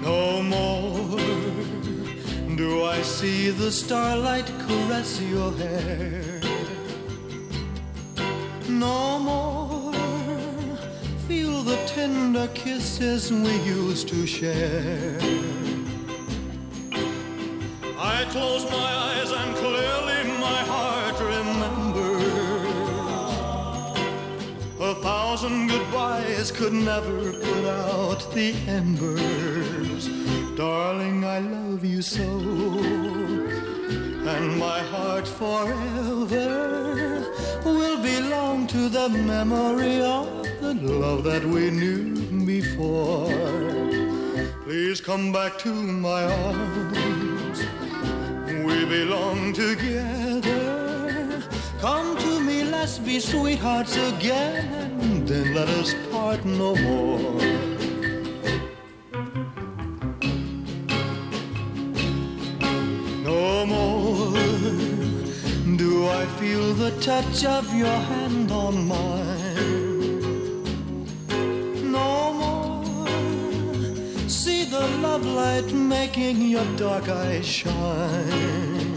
[0.02, 1.22] No more
[2.56, 6.42] do I see the starlight caress your hair.
[8.68, 9.49] No more.
[12.00, 15.20] Tender kisses we used to share.
[18.16, 22.30] I close my eyes and clearly my heart remembers.
[24.90, 30.04] A thousand goodbyes could never put out the embers.
[30.56, 32.30] Darling, I love you so.
[34.34, 36.50] And my heart forever
[37.66, 40.39] will belong to the memory of
[40.78, 42.14] the love that we knew
[42.46, 43.28] before.
[44.64, 47.60] Please come back to my arms.
[48.66, 51.44] We belong together.
[51.80, 55.26] Come to me, let's be sweethearts again.
[55.26, 57.42] Then let us part no more.
[63.24, 64.38] No more
[65.78, 69.39] do I feel the touch of your hand on mine.
[75.36, 78.90] Light making your dark eyes shine.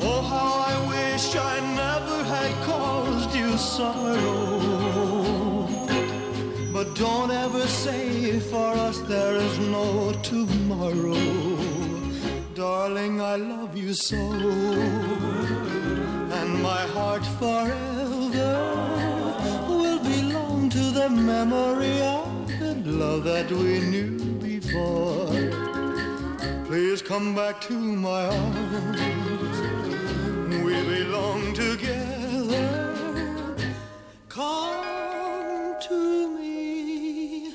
[0.00, 4.52] Oh, how I wish I never had caused you sorrow.
[6.72, 11.26] But don't ever say for us there is no tomorrow.
[12.54, 14.22] Darling, I love you so.
[16.38, 18.52] And my heart forever
[19.68, 22.21] will belong to the memory of
[22.86, 25.26] love that we knew before.
[26.66, 29.00] Please come back to my arms.
[30.64, 32.94] We belong together.
[34.28, 37.54] Come to me.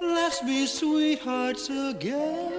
[0.00, 2.52] Let's be sweethearts again.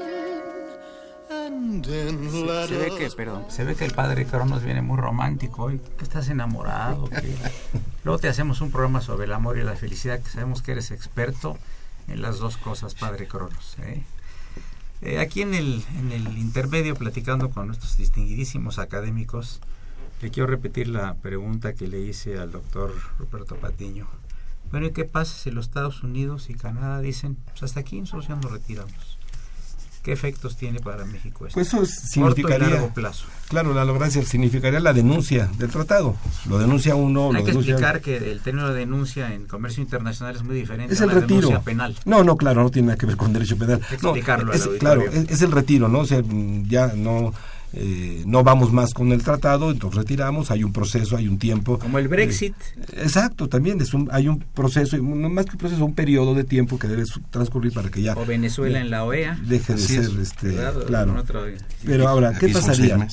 [1.30, 4.98] And then Se, se ve que, perdón, se ve que el padre Cronos viene muy
[4.98, 7.36] romántico hoy, que estás enamorado, que
[8.04, 10.92] luego te hacemos un programa sobre el amor y la felicidad, que sabemos que eres
[10.92, 11.58] experto
[12.08, 13.76] en las dos cosas, padre Cronos.
[13.80, 14.04] ¿eh?
[15.02, 19.60] Eh, aquí en el, en el intermedio, platicando con nuestros distinguidísimos académicos,
[20.22, 24.08] le quiero repetir la pregunta que le hice al doctor Ruperto Patiño.
[24.72, 28.28] Bueno, ¿y qué pasa si los Estados Unidos y Canadá dicen, pues hasta aquí nosotros
[28.28, 29.17] ya nos retiramos?
[30.08, 31.56] ¿Qué efectos tiene para México esto?
[31.56, 33.26] Pues eso Corto y significaría, largo plazo.
[33.50, 36.16] claro, la lograncia significaría la denuncia del tratado.
[36.48, 39.84] Lo denuncia uno, Hay lo que denuncia explicar que el término de denuncia en comercio
[39.84, 41.40] internacional es muy diferente es a el la retiro.
[41.42, 41.94] denuncia penal.
[42.06, 43.82] No, no, claro, no tiene nada que ver con derecho penal.
[43.90, 44.80] Hay que No, explicarlo al es, auditorio.
[44.80, 46.00] claro, es, es el retiro, ¿no?
[46.00, 46.24] O sea,
[46.70, 47.34] ya no
[47.74, 51.78] eh, no vamos más con el tratado, entonces retiramos, hay un proceso, hay un tiempo.
[51.78, 52.54] Como el Brexit.
[52.78, 56.34] Eh, exacto, también es un, hay un proceso, no más que un proceso, un periodo
[56.34, 59.38] de tiempo que debe transcurrir para que ya O Venezuela en la OEA.
[59.44, 61.24] deje de ser, es, este, claro.
[61.86, 63.06] Pero ahora, ¿qué pasaría?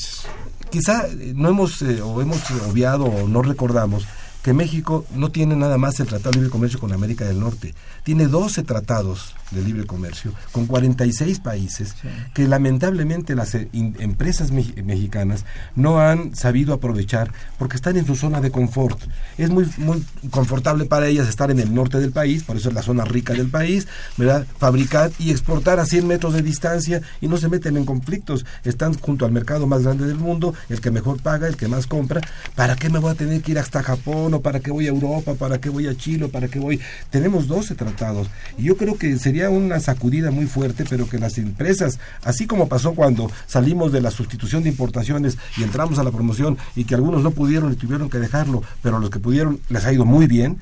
[0.71, 4.07] Quizá eh, no hemos eh, o hemos obviado o no recordamos
[4.45, 7.75] que México no tiene nada más el Tratado de Libre Comercio con América del Norte.
[8.05, 11.95] Tiene 12 tratados de libre comercio con 46 países
[12.35, 15.45] que lamentablemente las eh, empresas mex- mexicanas
[15.77, 19.01] no han sabido aprovechar porque están en su zona de confort.
[19.39, 22.75] Es muy, muy confortable para ellas estar en el norte del país, por eso es
[22.75, 23.87] la zona rica del país,
[24.19, 24.47] ¿verdad?
[24.59, 28.45] Fabricar y exportar a 100 metros de distancia y no se meten en conflictos.
[28.65, 31.87] Están junto al mercado más grande del mundo, el que mejor paga, el que más
[31.87, 32.21] compra.
[32.55, 35.35] ¿Para qué me voy a tener que ir hasta Japón para qué voy a Europa,
[35.35, 36.81] para qué voy a Chile para qué voy?
[37.11, 41.39] Tenemos 12 tratados y yo creo que sería una sacudida muy fuerte, pero que las
[41.39, 46.11] empresas, así como pasó cuando salimos de la sustitución de importaciones y entramos a la
[46.11, 49.85] promoción y que algunos no pudieron y tuvieron que dejarlo, pero los que pudieron les
[49.85, 50.59] ha ido muy bien.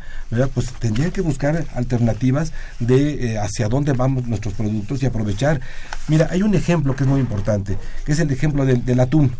[0.54, 5.60] Pues tendrían que buscar alternativas de eh, hacia dónde vamos nuestros productos y aprovechar.
[6.08, 9.32] Mira, hay un ejemplo que es muy importante, que es el ejemplo del, del atún.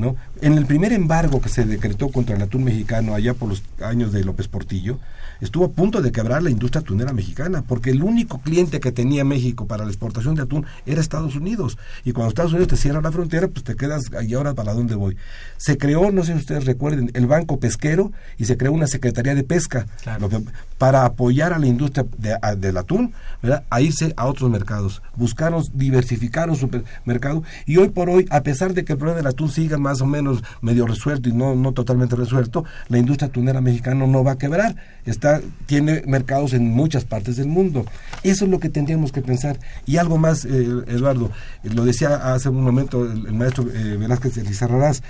[0.00, 0.16] ¿No?
[0.40, 4.12] En el primer embargo que se decretó contra el atún mexicano allá por los años
[4.12, 4.98] de López Portillo,
[5.40, 9.24] estuvo a punto de quebrar la industria atunera mexicana, porque el único cliente que tenía
[9.24, 11.78] México para la exportación de atún era Estados Unidos.
[12.04, 14.94] Y cuando Estados Unidos te cierra la frontera, pues te quedas, ¿y ahora para dónde
[14.94, 15.16] voy?
[15.56, 19.34] Se creó, no sé si ustedes recuerden, el Banco Pesquero y se creó una Secretaría
[19.34, 20.20] de Pesca Claro.
[20.22, 20.44] lo que-
[20.78, 23.64] para apoyar a la industria de- a- del atún ¿verdad?
[23.70, 25.02] a irse a otros mercados.
[25.16, 26.68] Buscaron, diversificaron su
[27.04, 29.89] mercado y hoy por hoy, a pesar de que el problema del atún siga más
[30.00, 34.32] o menos medio resuelto y no, no totalmente resuelto, la industria atunera mexicana no va
[34.32, 34.76] a quebrar.
[35.04, 37.84] Está, tiene mercados en muchas partes del mundo.
[38.22, 39.58] Eso es lo que tendríamos que pensar.
[39.86, 41.30] Y algo más, eh, Eduardo,
[41.62, 45.02] lo decía hace un momento el, el maestro eh, Velázquez Elizarrarás,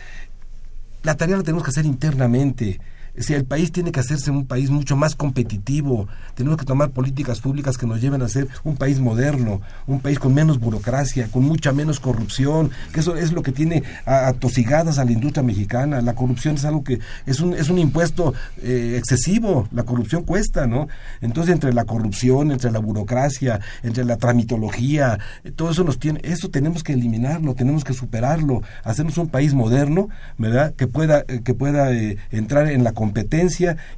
[1.03, 2.81] la tarea la tenemos que hacer internamente.
[3.23, 7.41] Si el país tiene que hacerse un país mucho más competitivo, tenemos que tomar políticas
[7.41, 11.45] públicas que nos lleven a ser un país moderno, un país con menos burocracia, con
[11.45, 16.01] mucha menos corrupción, que eso es lo que tiene atosigadas a la industria mexicana.
[16.01, 20.67] La corrupción es algo que es un, es un impuesto eh, excesivo, la corrupción cuesta,
[20.67, 20.89] ¿no?
[21.21, 25.19] Entonces, entre la corrupción, entre la burocracia, entre la tramitología,
[25.57, 30.09] todo eso nos tiene, eso tenemos que eliminarlo, tenemos que superarlo, hacernos un país moderno,
[30.39, 30.75] ¿verdad?
[30.75, 33.10] Que pueda, eh, que pueda eh, entrar en la competencia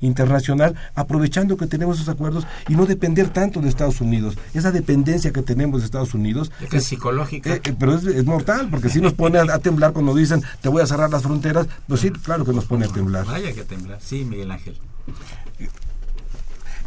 [0.00, 4.36] internacional, aprovechando que tenemos esos acuerdos y no depender tanto de Estados Unidos.
[4.54, 7.54] Esa dependencia que tenemos de Estados Unidos es, psicológica.
[7.54, 10.86] Eh, pero es, mortal, porque si nos pone a, temblar cuando dicen te voy a
[10.86, 13.26] cerrar las fronteras, pues sí, claro que nos pone a temblar.
[13.26, 14.76] Vaya que temblar, sí, Miguel Ángel.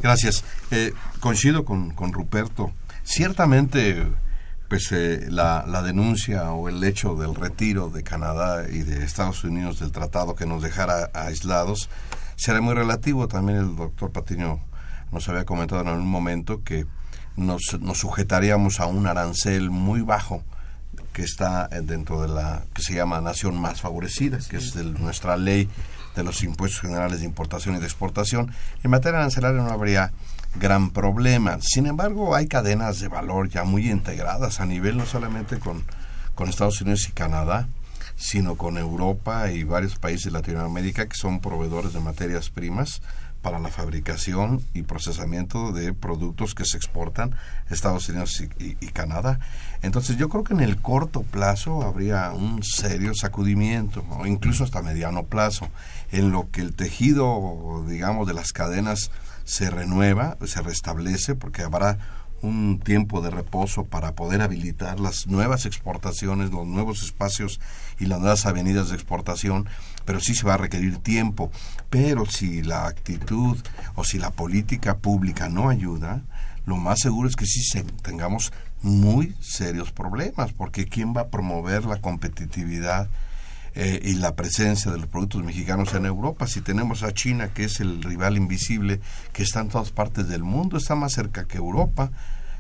[0.02, 0.44] Gracias.
[1.20, 2.72] coincido con, con Ruperto.
[3.04, 4.06] Ciertamente
[4.68, 9.43] pues eh, la, la, denuncia o el hecho del retiro de Canadá y de Estados
[9.43, 11.89] Unidos del tratado que nos dejara aislados
[12.36, 13.28] será muy relativo.
[13.28, 14.59] También el doctor Patiño
[15.11, 16.86] nos había comentado en algún momento que
[17.36, 20.43] nos, nos sujetaríamos a un arancel muy bajo
[21.13, 25.38] que está dentro de la que se llama nación más favorecida, que es de nuestra
[25.38, 25.70] ley
[26.16, 28.51] de los impuestos generales de importación y de exportación.
[28.84, 30.11] En materia arancelaria no habría
[30.60, 31.58] gran problema.
[31.62, 35.84] Sin embargo, hay cadenas de valor ya muy integradas a nivel no solamente con,
[36.34, 37.68] con Estados Unidos y Canadá,
[38.16, 43.01] sino con Europa y varios países de Latinoamérica que son proveedores de materias primas
[43.45, 47.36] para la fabricación y procesamiento de productos que se exportan
[47.70, 49.39] a Estados Unidos y, y, Canadá.
[49.84, 54.82] Entonces yo creo que en el corto plazo habría un serio sacudimiento, o incluso hasta
[54.82, 55.68] mediano plazo,
[56.12, 59.12] en lo que el tejido, digamos, de las cadenas
[59.46, 61.98] se renueva, se restablece, porque habrá
[62.41, 67.60] un tiempo de reposo para poder habilitar las nuevas exportaciones, los nuevos espacios
[68.00, 69.68] y las nuevas avenidas de exportación,
[70.04, 71.52] pero sí se va a requerir tiempo.
[71.89, 73.58] Pero si la actitud
[73.96, 76.24] o si la política pública no ayuda,
[76.66, 77.62] lo más seguro es que sí
[78.02, 83.08] tengamos muy serios problemas, porque ¿quién va a promover la competitividad
[83.76, 86.48] eh, y la presencia de los productos mexicanos en Europa.
[86.48, 89.02] Si tenemos a China, que es el rival invisible,
[89.34, 92.12] que está en todas partes del mundo, está más cerca que Europa,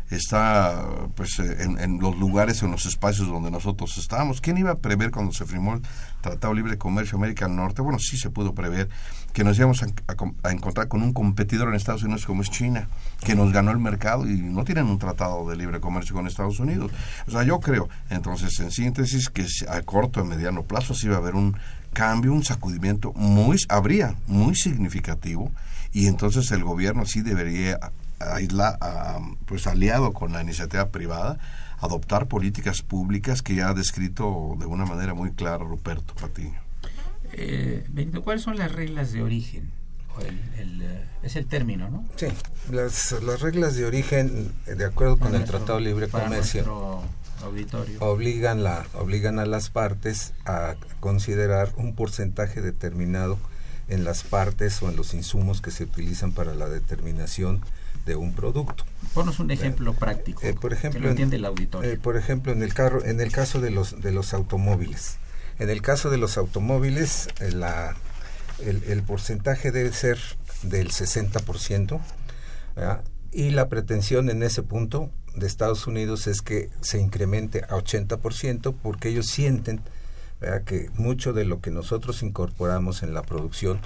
[0.09, 0.85] está
[1.15, 4.41] pues eh, en, los lugares, en los espacios donde nosotros estamos.
[4.41, 5.81] ¿Quién iba a prever cuando se firmó el
[6.21, 7.81] Tratado Libre de Comercio América del Norte?
[7.81, 8.89] Bueno, sí se pudo prever
[9.33, 12.87] que nos íbamos a, encontrar con un competidor en Estados Unidos como es China,
[13.21, 16.59] que nos ganó el mercado y no tienen un tratado de libre comercio con Estados
[16.59, 16.91] Unidos.
[17.27, 21.15] O sea, yo creo, entonces, en síntesis, que a corto y mediano plazo sí va
[21.15, 21.57] a haber un
[21.91, 25.51] cambio, un sacudimiento muy, habría muy significativo
[25.91, 27.79] y entonces el gobierno sí debería
[28.19, 28.77] aislar,
[29.45, 31.37] pues aliado con la iniciativa privada,
[31.79, 36.59] adoptar políticas públicas que ya ha descrito de una manera muy clara Ruperto Patiño.
[37.33, 37.85] Eh,
[38.23, 39.71] ¿cuáles son las reglas de origen?
[40.21, 42.05] Eh, es el término, ¿no?
[42.15, 42.27] Sí,
[42.71, 47.01] las, las reglas de origen, de acuerdo con el Tratado Libre Comercio,
[47.99, 53.37] obligan, la, obligan a las partes a considerar un porcentaje determinado
[53.87, 57.61] en las partes o en los insumos que se utilizan para la determinación
[58.05, 58.85] de un producto.
[59.13, 60.41] Ponos un ejemplo práctico.
[60.43, 61.99] Eh, por ejemplo, que lo entiende el auditorio.
[62.01, 65.17] por ejemplo, en el carro, en el caso de los de los automóviles.
[65.57, 67.95] En el caso de los automóviles, eh, la,
[68.59, 70.19] el, porcentaje debe ser
[70.63, 72.01] del 60%,
[73.31, 78.75] y la pretensión en ese punto de Estados Unidos es que se incremente a 80%
[78.81, 79.81] porque ellos sienten
[80.65, 83.79] que mucho de lo que nosotros incorporamos en la producción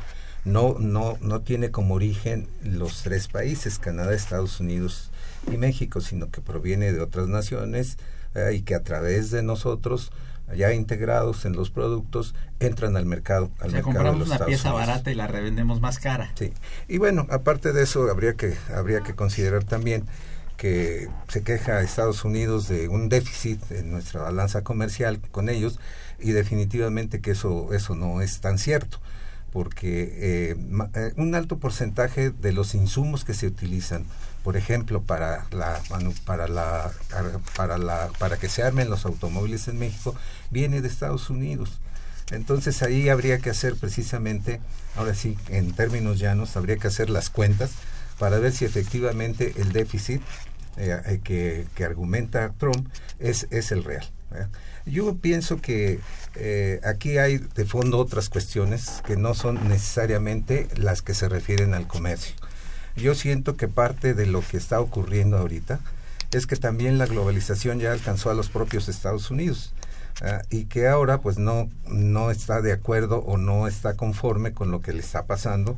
[0.46, 5.12] no, no, no tiene como origen los tres países, Canadá, Estados Unidos
[5.52, 7.98] y México, sino que proviene de otras naciones
[8.54, 10.12] y que a través de nosotros
[10.56, 15.16] ya integrados en los productos entran al mercado al mercado compramos una pieza barata y
[15.16, 16.32] la revendemos más cara.
[16.36, 16.54] Sí.
[16.88, 20.06] Y bueno aparte de eso habría que habría que considerar también
[20.58, 25.80] que se queja Estados Unidos de un déficit en nuestra balanza comercial con ellos
[26.20, 29.00] y definitivamente que eso eso no es tan cierto
[29.52, 30.56] porque eh,
[30.96, 34.06] eh, un alto porcentaje de los insumos que se utilizan
[34.44, 35.82] por ejemplo, para la,
[36.26, 36.92] para la,
[37.56, 40.16] para la, para que se armen los automóviles en México,
[40.50, 41.80] viene de Estados Unidos.
[42.32, 44.62] Entonces ahí habría que hacer precisamente,
[44.96, 47.72] ahora sí, en términos llanos, habría que hacer las cuentas
[48.18, 50.22] para ver si efectivamente el déficit
[50.78, 52.88] eh, que, argumenta Trump
[53.20, 54.08] es, es el real.
[54.86, 56.00] Yo pienso que
[56.36, 61.74] eh, aquí hay de fondo otras cuestiones que no son necesariamente las que se refieren
[61.74, 62.36] al comercio
[63.00, 65.80] yo siento que parte de lo que está ocurriendo ahorita
[66.32, 69.74] es que también la globalización ya alcanzó a los propios Estados Unidos.
[70.22, 74.70] ah, y que ahora pues no, no está de acuerdo o no está conforme con
[74.70, 75.78] lo que le está pasando,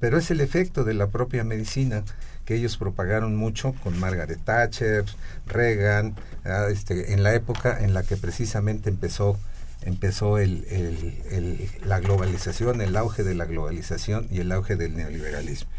[0.00, 2.02] pero es el efecto de la propia medicina
[2.46, 5.04] que ellos propagaron mucho con Margaret Thatcher,
[5.46, 9.38] Reagan, ah, este, en la época en la que precisamente empezó
[9.84, 10.66] empezó el,
[11.84, 15.70] la globalización, el auge de la globalización y el auge del neoliberalismo.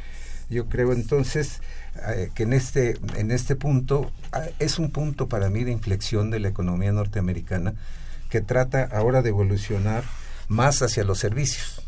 [0.50, 1.62] Yo creo entonces
[2.08, 6.32] eh, que en este, en este punto ah, es un punto para mí de inflexión
[6.32, 7.74] de la economía norteamericana
[8.30, 10.04] que trata ahora de evolucionar
[10.48, 11.82] más hacia los servicios,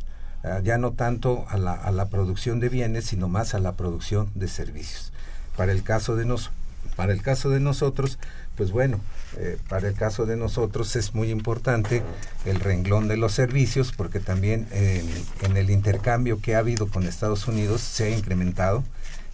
[0.44, 3.74] ah, ya no tanto a la, a la producción de bienes, sino más a la
[3.74, 5.12] producción de servicios.
[5.58, 6.52] Para el caso de, nos,
[6.96, 8.20] para el caso de nosotros,
[8.56, 9.00] pues bueno,
[9.38, 12.02] eh, para el caso de nosotros es muy importante
[12.46, 17.48] el renglón de los servicios porque también en el intercambio que ha habido con Estados
[17.48, 18.84] Unidos se ha incrementado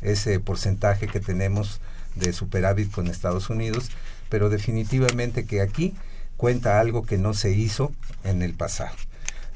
[0.01, 1.79] ese porcentaje que tenemos
[2.15, 3.89] de superávit con Estados Unidos,
[4.29, 5.95] pero definitivamente que aquí
[6.37, 7.91] cuenta algo que no se hizo
[8.23, 8.95] en el pasado.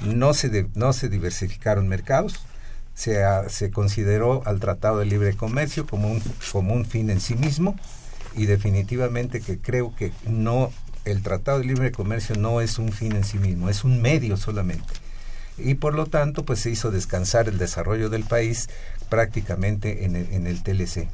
[0.05, 2.45] No se, no se diversificaron mercados,
[2.93, 7.35] se, se consideró al Tratado de Libre Comercio como un, como un fin en sí
[7.35, 7.75] mismo
[8.35, 10.71] y definitivamente que creo que no
[11.05, 14.37] el Tratado de Libre Comercio no es un fin en sí mismo, es un medio
[14.37, 14.93] solamente.
[15.57, 18.69] Y por lo tanto, pues se hizo descansar el desarrollo del país
[19.09, 21.07] prácticamente en el, en el TLC.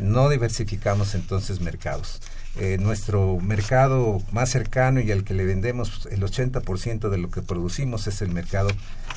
[0.00, 2.20] No diversificamos entonces mercados.
[2.56, 7.42] Eh, nuestro mercado más cercano y al que le vendemos el 80% de lo que
[7.42, 8.70] producimos es el mercado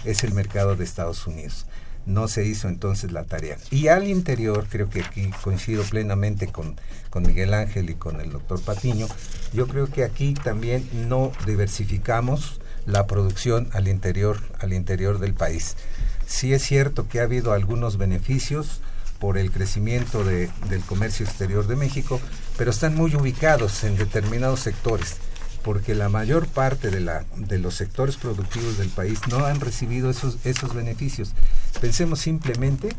[0.05, 1.65] es el mercado de Estados Unidos.
[2.05, 3.57] No se hizo entonces la tarea.
[3.71, 6.75] Y al interior, creo que aquí coincido plenamente con,
[7.09, 9.07] con Miguel Ángel y con el doctor Patiño,
[9.53, 15.77] yo creo que aquí también no diversificamos la producción al interior, al interior del país.
[16.25, 18.81] Sí es cierto que ha habido algunos beneficios
[19.19, 22.19] por el crecimiento de, del comercio exterior de México,
[22.57, 25.17] pero están muy ubicados en determinados sectores,
[25.63, 30.09] porque la mayor parte de, la, de los sectores productivos del país no han recibido
[30.09, 31.33] esos, esos beneficios.
[31.79, 32.89] Pensemos simplemente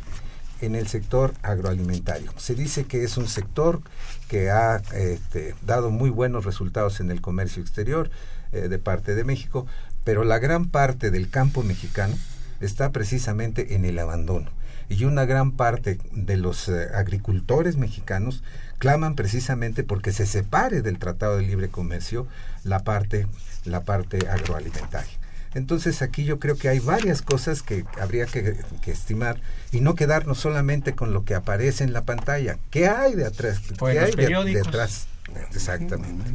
[0.61, 2.33] en el sector agroalimentario.
[2.37, 3.83] Se dice que es un sector
[4.29, 8.11] que ha este, dado muy buenos resultados en el comercio exterior
[8.53, 9.67] eh, de parte de México,
[10.05, 12.17] pero la gran parte del campo mexicano
[12.61, 14.51] está precisamente en el abandono.
[14.89, 18.43] Y una gran parte de los eh, agricultores mexicanos
[18.79, 22.27] claman precisamente porque se separe del Tratado de Libre Comercio
[22.64, 23.27] la parte,
[23.64, 25.12] la parte agroalimentaria.
[25.55, 28.57] Entonces aquí yo creo que hay varias cosas que habría que,
[28.87, 32.59] estimar y no quedarnos solamente con lo que aparece en la pantalla.
[32.70, 33.61] ¿Qué hay de atrás?
[33.79, 35.07] Pues ¿Qué hay detrás?
[35.53, 36.33] Exactamente.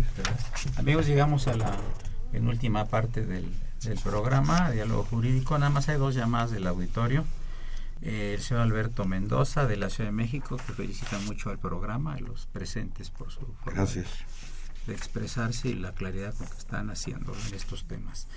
[0.77, 1.77] Amigos, llegamos a la
[2.33, 3.45] última parte del,
[3.83, 5.57] del programa Diálogo Jurídico.
[5.57, 7.25] Nada más hay dos llamadas del auditorio.
[8.01, 12.13] Eh, el señor Alberto Mendoza de la Ciudad de México, que felicita mucho al programa,
[12.13, 13.85] a los presentes por su forma
[14.87, 18.27] de expresarse y la claridad con que están haciendo en estos temas.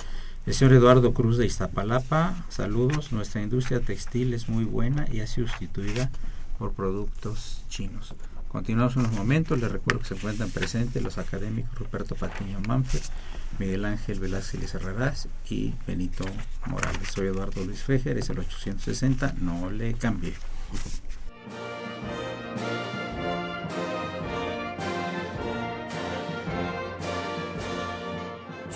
[0.44, 3.12] El señor Eduardo Cruz de Iztapalapa, saludos.
[3.12, 6.10] Nuestra industria textil es muy buena y ha sido sustituida
[6.58, 8.14] por productos chinos.
[8.53, 9.59] Continuamos unos momentos.
[9.59, 13.00] Les recuerdo que se encuentran presentes los académicos Ruperto Patiño Manfred,
[13.59, 16.26] Miguel Ángel Velázquez Herreras y Benito
[16.66, 17.09] Morales.
[17.09, 19.36] Soy Eduardo Luis Fejer, es el 860.
[19.40, 20.34] No le cambie.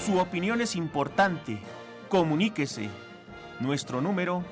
[0.07, 1.61] Su opinión es importante.
[2.09, 2.89] Comuníquese.
[3.61, 4.43] Nuestro número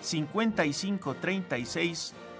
[0.00, 2.14] 5536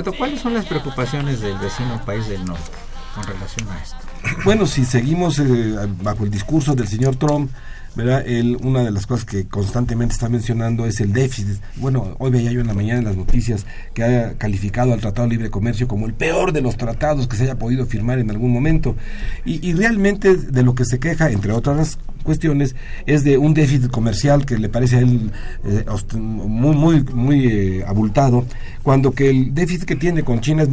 [0.00, 2.70] Roberto, ¿cuáles son las preocupaciones del vecino país del norte
[3.14, 3.96] con relación a esto?
[4.44, 7.50] Bueno, si seguimos eh, bajo el discurso del señor Trump,
[7.94, 8.24] ¿verdad?
[8.26, 11.60] Él, una de las cosas que constantemente está mencionando es el déficit.
[11.76, 15.28] Bueno, hoy veía yo en la mañana en las noticias que ha calificado al Tratado
[15.28, 18.30] de Libre Comercio como el peor de los tratados que se haya podido firmar en
[18.30, 18.96] algún momento.
[19.44, 22.76] Y, realmente de lo que se queja, entre otras cuestiones
[23.06, 25.30] es de un déficit comercial que le parece a él
[25.64, 25.86] eh,
[26.18, 28.44] muy muy muy eh, abultado
[28.82, 30.68] cuando que el déficit que tiene con China es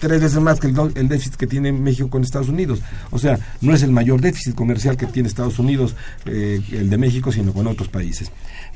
[0.00, 2.80] tres veces más que el, el, déficit que tiene México con Estados Unidos
[3.12, 5.94] o sea no es el mayor déficit comercial que tiene Estados Unidos
[6.26, 8.30] eh, el de México sino con otros países.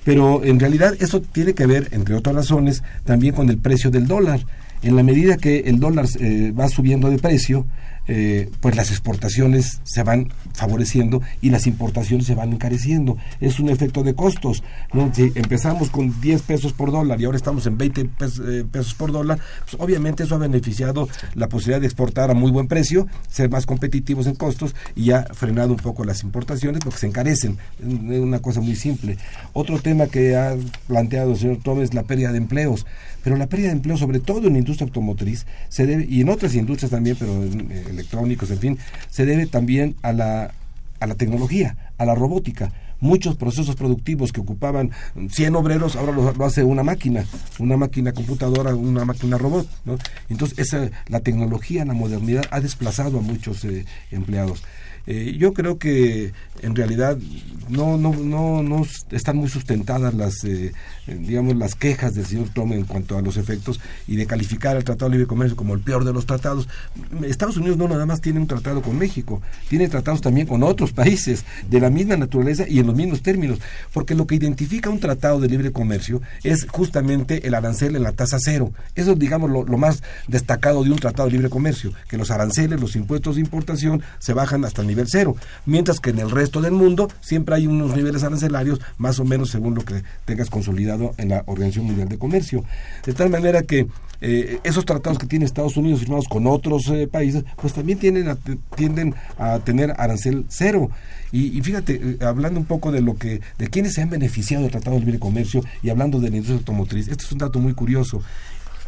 [0.04, 4.06] Pero en realidad eso tiene que ver entre otras razones también con el precio del
[4.06, 4.40] dólar.
[4.82, 7.66] En la medida que el dólar va subiendo de precio
[8.08, 13.16] eh, pues las exportaciones se van favoreciendo y las importaciones se van encareciendo.
[13.40, 14.62] Es un efecto de costos.
[15.12, 19.12] Si empezamos con 10 pesos por dólar y ahora estamos en 20 eh, pesos, por
[19.12, 23.50] dólar, pues obviamente eso ha beneficiado la posibilidad de exportar a muy buen precio, ser
[23.50, 27.58] más competitivos en costos y ha frenado un poco las importaciones porque se encarecen.
[27.80, 29.18] Es una cosa muy simple.
[29.52, 32.86] Otro tema que ha planteado el señor Tom es la pérdida de empleos
[33.22, 36.28] pero la pérdida de empleo, sobre todo en la industria automotriz, se debe, y en
[36.28, 38.78] otras industrias también, pero en, eh, electrónicos, en fin,
[39.08, 40.52] se debe también a la,
[41.00, 42.72] a la tecnología, a la robótica.
[43.00, 44.92] Muchos procesos productivos que ocupaban
[45.28, 47.24] 100 obreros, ahora lo, hace una máquina,
[47.58, 49.68] una máquina computadora, una máquina robot.
[49.84, 49.98] ¿no?
[50.28, 54.62] Entonces, esa, la tecnología, la modernidad ha desplazado a muchos eh, empleados.
[55.06, 56.32] Eh, yo creo que
[56.62, 57.18] en realidad
[57.68, 60.72] no, no, no, no están muy sustentadas las, eh,
[61.06, 64.84] digamos, las quejas del señor Trump en cuanto a los efectos y de calificar el
[64.84, 66.68] Tratado de Libre Comercio como el peor de los tratados.
[67.24, 70.92] Estados Unidos no nada más tiene un tratado con México, tiene tratados también con otros
[70.92, 73.58] países de la misma naturaleza y en los mismos términos,
[73.92, 78.12] porque lo que identifica un tratado de libre comercio es justamente el arancel en la
[78.12, 78.72] tasa cero.
[78.94, 82.30] Eso es, digamos, lo, lo más destacado de un tratado de libre comercio, que los
[82.30, 85.36] aranceles, los impuestos de importación se bajan hasta el nivel cero,
[85.66, 89.50] mientras que en el resto del mundo siempre hay unos niveles arancelarios más o menos
[89.50, 92.64] según lo que tengas consolidado en la Organización Mundial de Comercio.
[93.04, 93.86] De tal manera que
[94.24, 98.28] eh, esos tratados que tiene Estados Unidos firmados con otros eh, países, pues también tienden
[98.28, 98.36] a,
[98.76, 100.90] tienden a tener arancel cero.
[101.32, 104.70] Y, fíjate, eh, hablando un poco de lo que, de quienes se han beneficiado del
[104.70, 107.72] Tratado de Libre Comercio y hablando de la industria automotriz, esto es un dato muy
[107.72, 108.22] curioso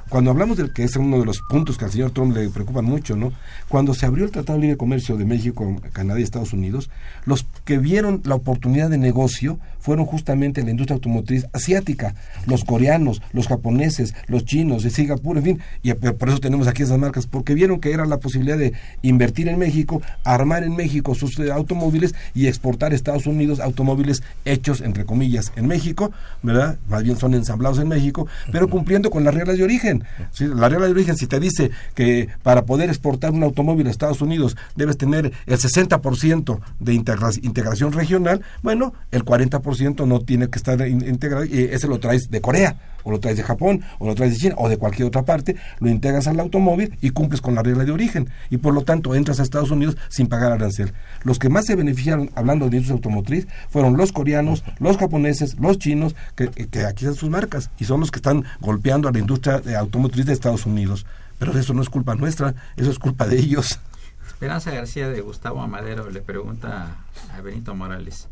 [0.09, 2.85] cuando hablamos del que es uno de los puntos que al señor Trump le preocupan
[2.85, 3.33] mucho, ¿no?
[3.69, 6.91] Cuando se abrió el Tratado de Libre Comercio de México, Canadá y Estados Unidos,
[7.25, 12.15] los que vieron la oportunidad de negocio fueron justamente la industria automotriz asiática,
[12.47, 16.85] los coreanos, los japoneses, los chinos, de Singapur, en fin, y por eso tenemos aquí
[16.85, 21.15] esas marcas, porque vieron que era la posibilidad de invertir en México, armar en México
[21.15, 26.79] sus eh, automóviles y exportar a Estados Unidos automóviles hechos, entre comillas, en México, ¿verdad?
[26.89, 29.94] Más bien son ensamblados en México, pero cumpliendo con las reglas de origen.
[30.39, 34.21] La regla de origen, si te dice que para poder exportar un automóvil a Estados
[34.23, 40.87] Unidos debes tener el 60% de integración regional, bueno, el 40% no tiene que estar
[40.87, 44.33] integrado y ese lo traes de Corea o lo traes de Japón, o lo traes
[44.33, 47.63] de China, o de cualquier otra parte, lo integras al automóvil y cumples con la
[47.63, 48.31] regla de origen.
[48.51, 50.93] Y por lo tanto entras a Estados Unidos sin pagar arancel.
[51.23, 55.79] Los que más se beneficiaron, hablando de industria automotriz, fueron los coreanos, los japoneses, los
[55.79, 56.45] chinos, que,
[56.85, 60.33] aquí están sus marcas, y son los que están golpeando a la industria automotriz de
[60.33, 61.07] Estados Unidos.
[61.39, 63.79] Pero eso no es culpa nuestra, eso es culpa de ellos.
[64.27, 66.97] Esperanza García de Gustavo Amadero le pregunta
[67.33, 68.29] a Benito Morales,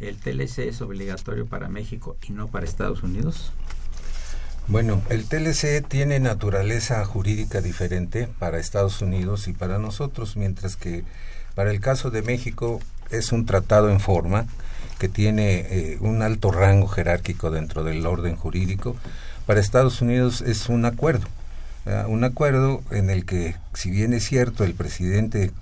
[0.00, 3.52] ¿el TLC es obligatorio para México y no para Estados Unidos?
[4.68, 11.04] Bueno, el TLC tiene naturaleza jurídica diferente para Estados Unidos y para nosotros, mientras que
[11.54, 12.80] para el caso de México
[13.10, 14.46] es un tratado en forma
[14.98, 18.96] que tiene eh, un alto rango jerárquico dentro del orden jurídico.
[19.46, 21.26] Para Estados Unidos es un acuerdo,
[22.08, 25.52] un acuerdo en el que, si bien es cierto, el presidente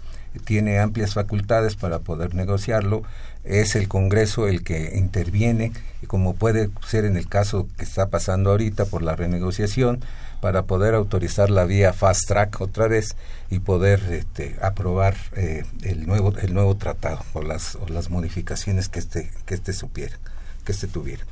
[0.46, 3.02] tiene amplias facultades para poder negociarlo,
[3.44, 5.72] es el Congreso el que interviene,
[6.06, 10.00] como puede ser en el caso que está pasando ahorita por la renegociación,
[10.40, 13.16] para poder autorizar la vía fast track otra vez
[13.50, 18.88] y poder este, aprobar eh, el nuevo el nuevo tratado o las o las modificaciones
[18.88, 20.18] que este que este supiera
[20.64, 21.24] que este tuviera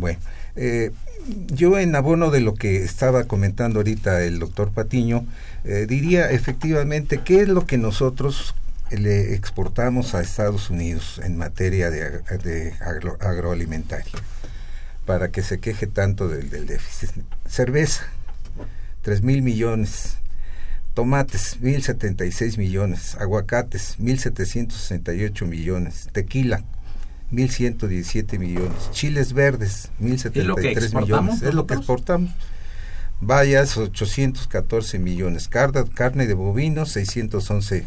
[0.00, 0.18] bueno
[0.56, 0.90] eh,
[1.46, 5.24] yo en abono de lo que estaba comentando ahorita el doctor Patiño
[5.64, 8.54] eh, diría efectivamente qué es lo que nosotros
[8.90, 12.74] le exportamos a Estados Unidos en materia de,
[13.20, 14.12] agroalimentaria
[15.06, 17.10] para que se queje tanto del, del déficit.
[17.48, 18.02] Cerveza,
[19.02, 20.16] tres mil millones.
[20.94, 23.14] Tomates, mil setenta y seis millones.
[23.14, 26.08] Aguacates, mil setecientos sesenta y ocho millones.
[26.12, 26.64] Tequila,
[27.32, 28.90] 1.117 millones.
[28.92, 31.42] Chiles verdes, 1.073 millones.
[31.42, 32.30] Es lo que exportamos.
[33.20, 35.48] Bayas, 814 millones.
[35.48, 37.86] Carne, carne de bovino, 611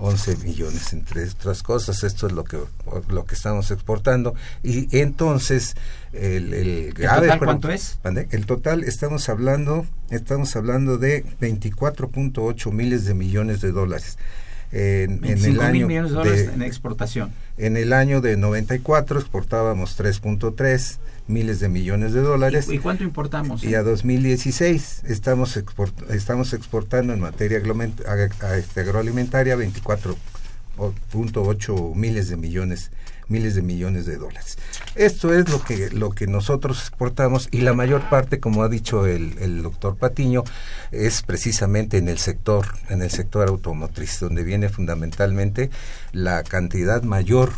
[0.00, 2.02] 11 millones, entre otras cosas.
[2.02, 2.58] Esto es lo que,
[3.08, 4.34] lo que estamos exportando.
[4.62, 5.74] Y entonces,
[6.12, 7.98] el, el, total cuánto es?
[8.30, 14.16] El total, estamos hablando, estamos hablando de 24.8 miles de millones de dólares.
[14.72, 17.32] En, en el año millones de dólares en exportación.
[17.58, 20.98] En el año de 94 exportábamos 3.3
[21.30, 22.68] miles de millones de dólares.
[22.68, 23.62] ¿Y, cuánto importamos?
[23.64, 25.58] Y a 2016 estamos,
[26.10, 32.90] estamos exportando en materia este, agroalimentaria 24.8 miles de millones
[33.30, 34.58] miles de millones de dólares.
[34.94, 39.06] Esto es lo que, lo que nosotros exportamos y la mayor parte, como ha dicho
[39.06, 40.44] el, el doctor Patiño,
[40.90, 45.70] es precisamente en el sector, en el sector automotriz, donde viene fundamentalmente
[46.12, 47.52] la cantidad mayor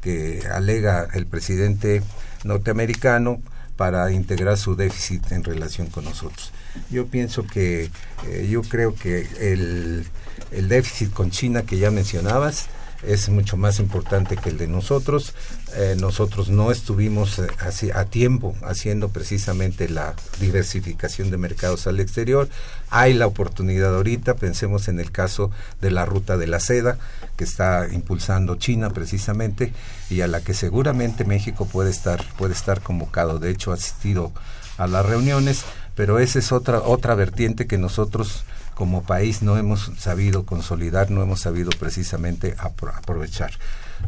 [0.00, 2.02] que alega el presidente
[2.44, 3.40] norteamericano
[3.76, 6.52] para integrar su déficit en relación con nosotros.
[6.90, 7.90] Yo pienso que,
[8.26, 10.04] eh, yo creo que el,
[10.50, 12.66] el déficit con China que ya mencionabas,
[13.02, 15.34] es mucho más importante que el de nosotros.
[15.74, 22.00] Eh, nosotros no estuvimos eh, así a tiempo haciendo precisamente la diversificación de mercados al
[22.00, 22.48] exterior.
[22.90, 26.98] Hay la oportunidad ahorita, pensemos en el caso de la ruta de la seda
[27.36, 29.72] que está impulsando China precisamente
[30.10, 33.38] y a la que seguramente México puede estar puede estar convocado.
[33.38, 34.32] De hecho, ha asistido
[34.76, 38.44] a las reuniones, pero esa es otra otra vertiente que nosotros
[38.78, 43.50] como país no hemos sabido consolidar, no hemos sabido precisamente aprovechar.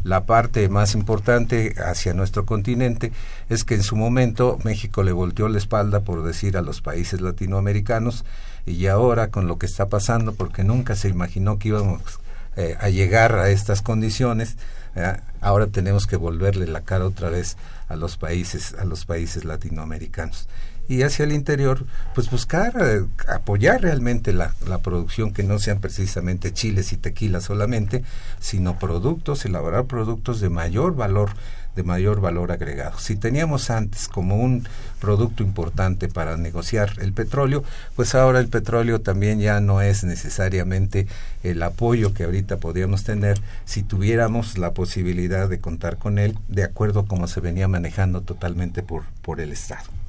[0.05, 3.11] La parte más importante hacia nuestro continente
[3.49, 7.19] es que en su momento México le volteó la espalda, por decir, a los países
[7.19, 8.23] latinoamericanos
[8.65, 12.01] y ahora con lo que está pasando, porque nunca se imaginó que íbamos
[12.55, 14.55] eh, a llegar a estas condiciones,
[15.41, 17.57] ahora tenemos que volverle la cara otra vez
[17.89, 20.47] a los países, a los países latinoamericanos
[20.87, 25.79] y hacia el interior, pues buscar eh, apoyar realmente la, la, producción que no sean
[25.79, 28.03] precisamente chiles y tequila solamente,
[28.39, 31.31] sino productos, elaborar productos de mayor valor,
[31.75, 32.99] de mayor valor agregado.
[32.99, 34.67] Si teníamos antes como un
[34.99, 37.63] producto importante para negociar el petróleo,
[37.95, 41.07] pues ahora el petróleo también ya no es necesariamente
[41.43, 46.63] el apoyo que ahorita podríamos tener si tuviéramos la posibilidad de contar con él de
[46.63, 50.00] acuerdo como se venía manejando totalmente por, por el Estado.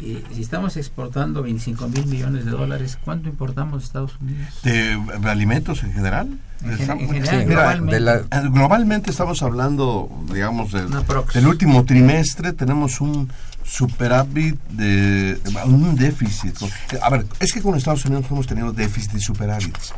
[0.00, 4.48] Si estamos exportando 25 mil millones de dólares, ¿cuánto importamos de Estados Unidos?
[4.62, 6.38] ¿De, alimentos en general?
[6.64, 8.36] En, general, globalmente.
[8.36, 13.30] Eh, globalmente estamos hablando, digamos, del, último trimestre, tenemos un
[13.64, 16.56] superávit de un déficit.
[17.00, 19.94] A ver, es que con Estados Unidos hemos tenido déficit y superávits.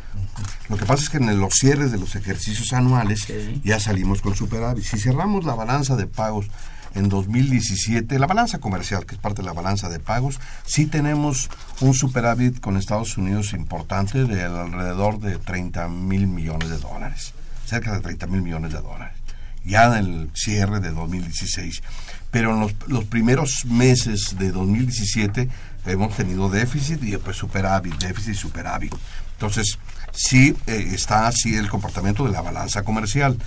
[0.69, 3.27] Lo que pasa es que en los cierres de los ejercicios anuales
[3.63, 4.83] ya salimos con superávit.
[4.83, 6.47] Si cerramos la balanza de pagos
[6.95, 11.49] en 2017, la balanza comercial, que es parte de la balanza de pagos, sí tenemos
[11.81, 17.33] un superávit con Estados Unidos importante de alrededor de 30 mil millones de dólares,
[17.65, 19.17] cerca de 30 mil millones de dólares,
[19.65, 21.83] ya en el cierre de 2016.
[22.31, 25.49] Pero en los, los primeros meses de 2017
[25.85, 28.95] hemos tenido déficit y después superávit, déficit y superávit.
[29.33, 29.77] Entonces,
[30.11, 33.37] sí eh, está así el comportamiento de la balanza comercial.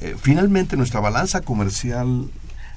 [0.00, 2.30] Eh, finalmente, nuestra balanza comercial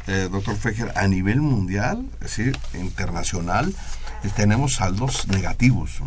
[0.07, 3.73] eh, doctor Fejer, a nivel mundial, es decir, internacional,
[4.23, 5.99] eh, tenemos saldos negativos.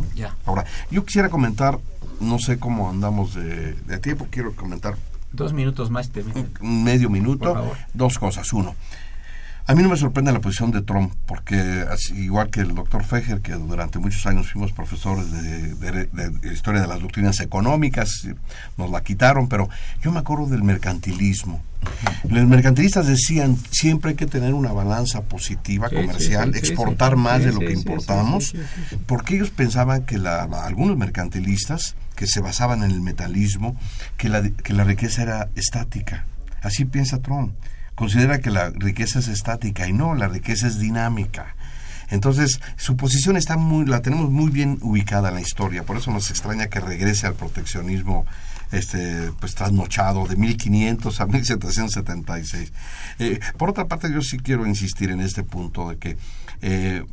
[0.46, 1.78] Ahora, yo quisiera comentar,
[2.20, 4.96] no sé cómo andamos de, tiempo, quiero comentar.
[5.32, 6.24] Dos minutos más, te
[6.61, 8.53] Medio minuto, dos cosas.
[8.53, 8.74] Uno,
[9.66, 11.84] a mí no me sorprende la posición de Trump, porque
[12.16, 17.00] igual que el doctor Feger, que durante muchos años fuimos profesores de, historia de las
[17.00, 18.26] doctrinas económicas,
[18.76, 19.68] nos la quitaron, pero
[20.02, 21.62] yo me acuerdo del mercantilismo.
[22.28, 27.61] Los mercantilistas decían siempre hay que tener una balanza positiva comercial, exportar más de lo
[27.61, 28.54] que importamos,
[29.06, 33.76] porque ellos pensaban que la, algunos mercantilistas que se basaban en el metalismo,
[34.16, 36.26] que la, que la riqueza era estática.
[36.62, 37.54] Así piensa Trump
[38.01, 41.55] considera que la riqueza es estática y no, la riqueza es dinámica.
[42.09, 46.11] Entonces, su posición está muy, la tenemos muy bien ubicada en la historia, por eso
[46.11, 48.24] nos extraña que regrese al proteccionismo
[48.72, 52.72] este pues trasnochado de 1500 a 1776.
[53.18, 56.16] Eh, por otra parte, yo sí quiero insistir en este punto de que
[56.62, 57.05] eh,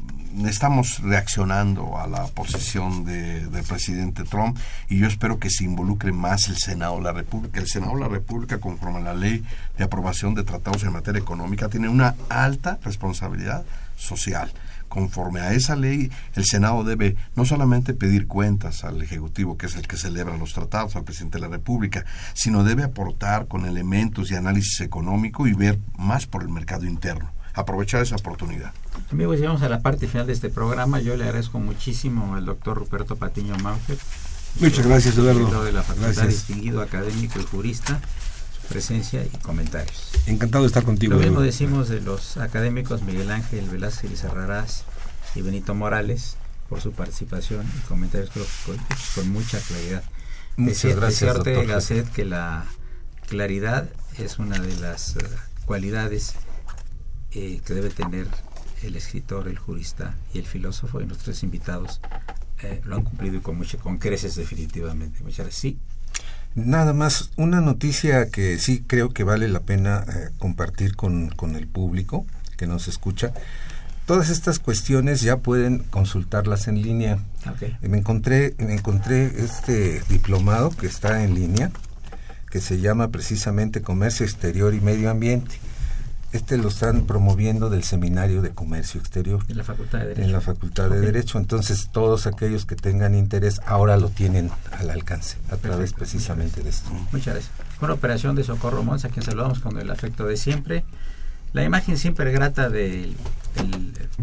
[0.46, 4.58] estamos reaccionando a la posición de, del presidente Trump
[4.90, 7.60] y yo espero que se involucre más el Senado de la República.
[7.60, 9.44] El Senado de la República, conforme a la ley
[9.78, 13.66] de aprobación de tratados en materia económica, tiene una alta responsabilidad
[13.96, 14.52] social
[14.88, 19.76] Conforme a esa ley, el Senado debe no solamente pedir cuentas al Ejecutivo, que es
[19.76, 24.30] el que celebra los tratados, al presidente de la República, sino debe aportar con elementos
[24.30, 28.72] de análisis económico y ver más por el mercado interno aprovechar esa oportunidad.
[29.12, 31.00] Amigos, llegamos a la parte final de este programa.
[31.00, 33.98] Yo le agradezco muchísimo al doctor Ruperto Patiño Maufer.
[34.60, 35.64] Muchas gracias, Eduardo.
[35.64, 38.00] de la facultad, distinguido académico y jurista,
[38.62, 40.12] su presencia y comentarios.
[40.26, 41.16] Encantado de estar contigo.
[41.16, 44.84] Lo mismo decimos de los académicos Miguel Ángel Velázquez y Serrarás
[45.36, 46.38] y Benito Morales
[46.70, 48.30] por su participación y comentarios
[49.16, 50.04] con, mucha claridad.
[50.58, 51.66] Muchas gracias, doctor.
[51.66, 52.66] Gasset que la
[53.28, 55.20] claridad es una de las eh,
[55.66, 56.34] cualidades
[57.34, 58.28] eh, que debe tener
[58.84, 62.00] el escritor, el jurista y el filósofo y nuestros invitados
[62.64, 65.24] eh, lo han cumplido y con, mucho, con creces definitivamente.
[65.24, 65.56] Muchas gracias.
[65.56, 65.78] Sí.
[66.56, 71.56] Nada más, una noticia que sí creo que vale la pena eh, compartir con, con,
[71.56, 72.26] el público
[72.58, 73.34] que nos escucha.
[74.06, 77.20] Todas estas cuestiones ya pueden consultarlas en línea.
[77.82, 81.72] Me encontré, me encontré este diplomado que está en línea,
[82.50, 85.60] que se llama precisamente Comercio Exterior y Medio Ambiente
[86.32, 89.44] este lo están promoviendo del Seminario de Comercio Exterior.
[89.48, 90.26] En la Facultad de Derecho.
[90.26, 91.38] En la Facultad de Derecho.
[91.38, 96.70] Entonces, todos aquellos que tengan interés ahora lo tienen al alcance, a través precisamente de
[96.70, 96.90] esto.
[97.12, 97.52] Muchas gracias.
[97.82, 100.84] Una operación de Socorro Mons, a quien saludamos con el afecto de siempre
[101.54, 103.16] la imagen siempre grata del,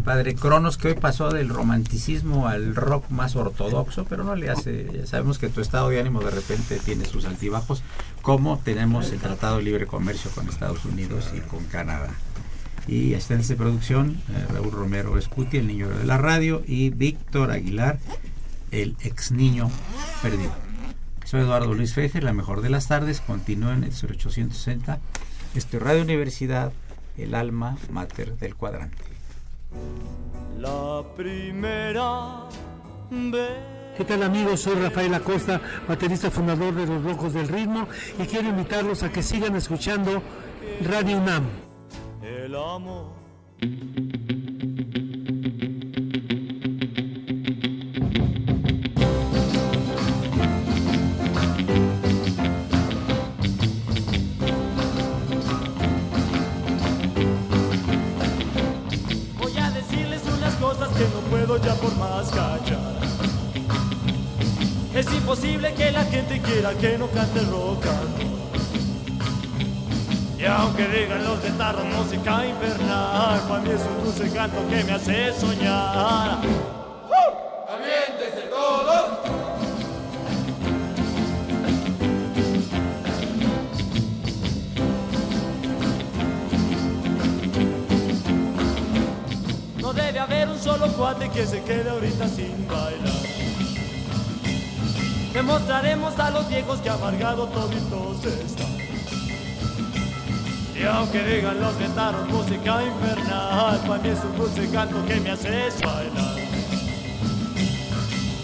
[0.05, 4.89] padre Cronos, que hoy pasó del romanticismo al rock más ortodoxo, pero no le hace,
[4.93, 7.83] ya sabemos que tu estado de ánimo de repente tiene sus altibajos,
[8.23, 12.11] como tenemos el Tratado de Libre Comercio con Estados Unidos y con Canadá.
[12.87, 17.51] Y en esta producción eh, Raúl Romero Escuti, el niño de la radio, y Víctor
[17.51, 17.99] Aguilar,
[18.73, 19.71] el ex niño
[20.23, 20.53] perdido.
[21.25, 24.99] Soy Eduardo Luis Fejer, la mejor de las tardes, continúen en el 0860,
[25.55, 26.73] este Radio Universidad
[27.17, 29.05] el alma mater del cuadrante.
[30.59, 32.49] La primera
[33.97, 34.61] ¿Qué tal amigos?
[34.61, 37.87] Soy Rafael Acosta, baterista fundador de Los Locos del Ritmo
[38.19, 40.21] y quiero invitarlos a que sigan escuchando
[40.83, 41.45] Radio UNAM.
[42.23, 43.13] El amor.
[61.47, 62.79] Ya por más callar.
[64.95, 67.85] Es imposible que la gente quiera que no cante rock
[70.39, 74.93] Y aunque digan los guitarras música infernal, para mí es un dulce canto que me
[74.93, 76.39] hace soñar.
[90.65, 93.13] Solo cuate que se quede ahorita sin bailar.
[95.35, 98.75] Demostraremos a los viejos que amargado toditos están.
[100.75, 105.33] Y aunque digan los guitarros música infernal, para mí es un dulce canto que me
[105.33, 106.37] hace bailar.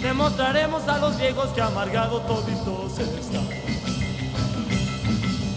[0.02, 3.48] Demostraremos a los viejos que amargado toditos están.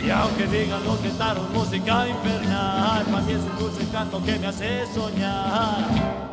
[0.02, 4.48] Y aunque digan los guitarros música infernal, para mí es un dulce canto que me
[4.48, 6.33] hace soñar.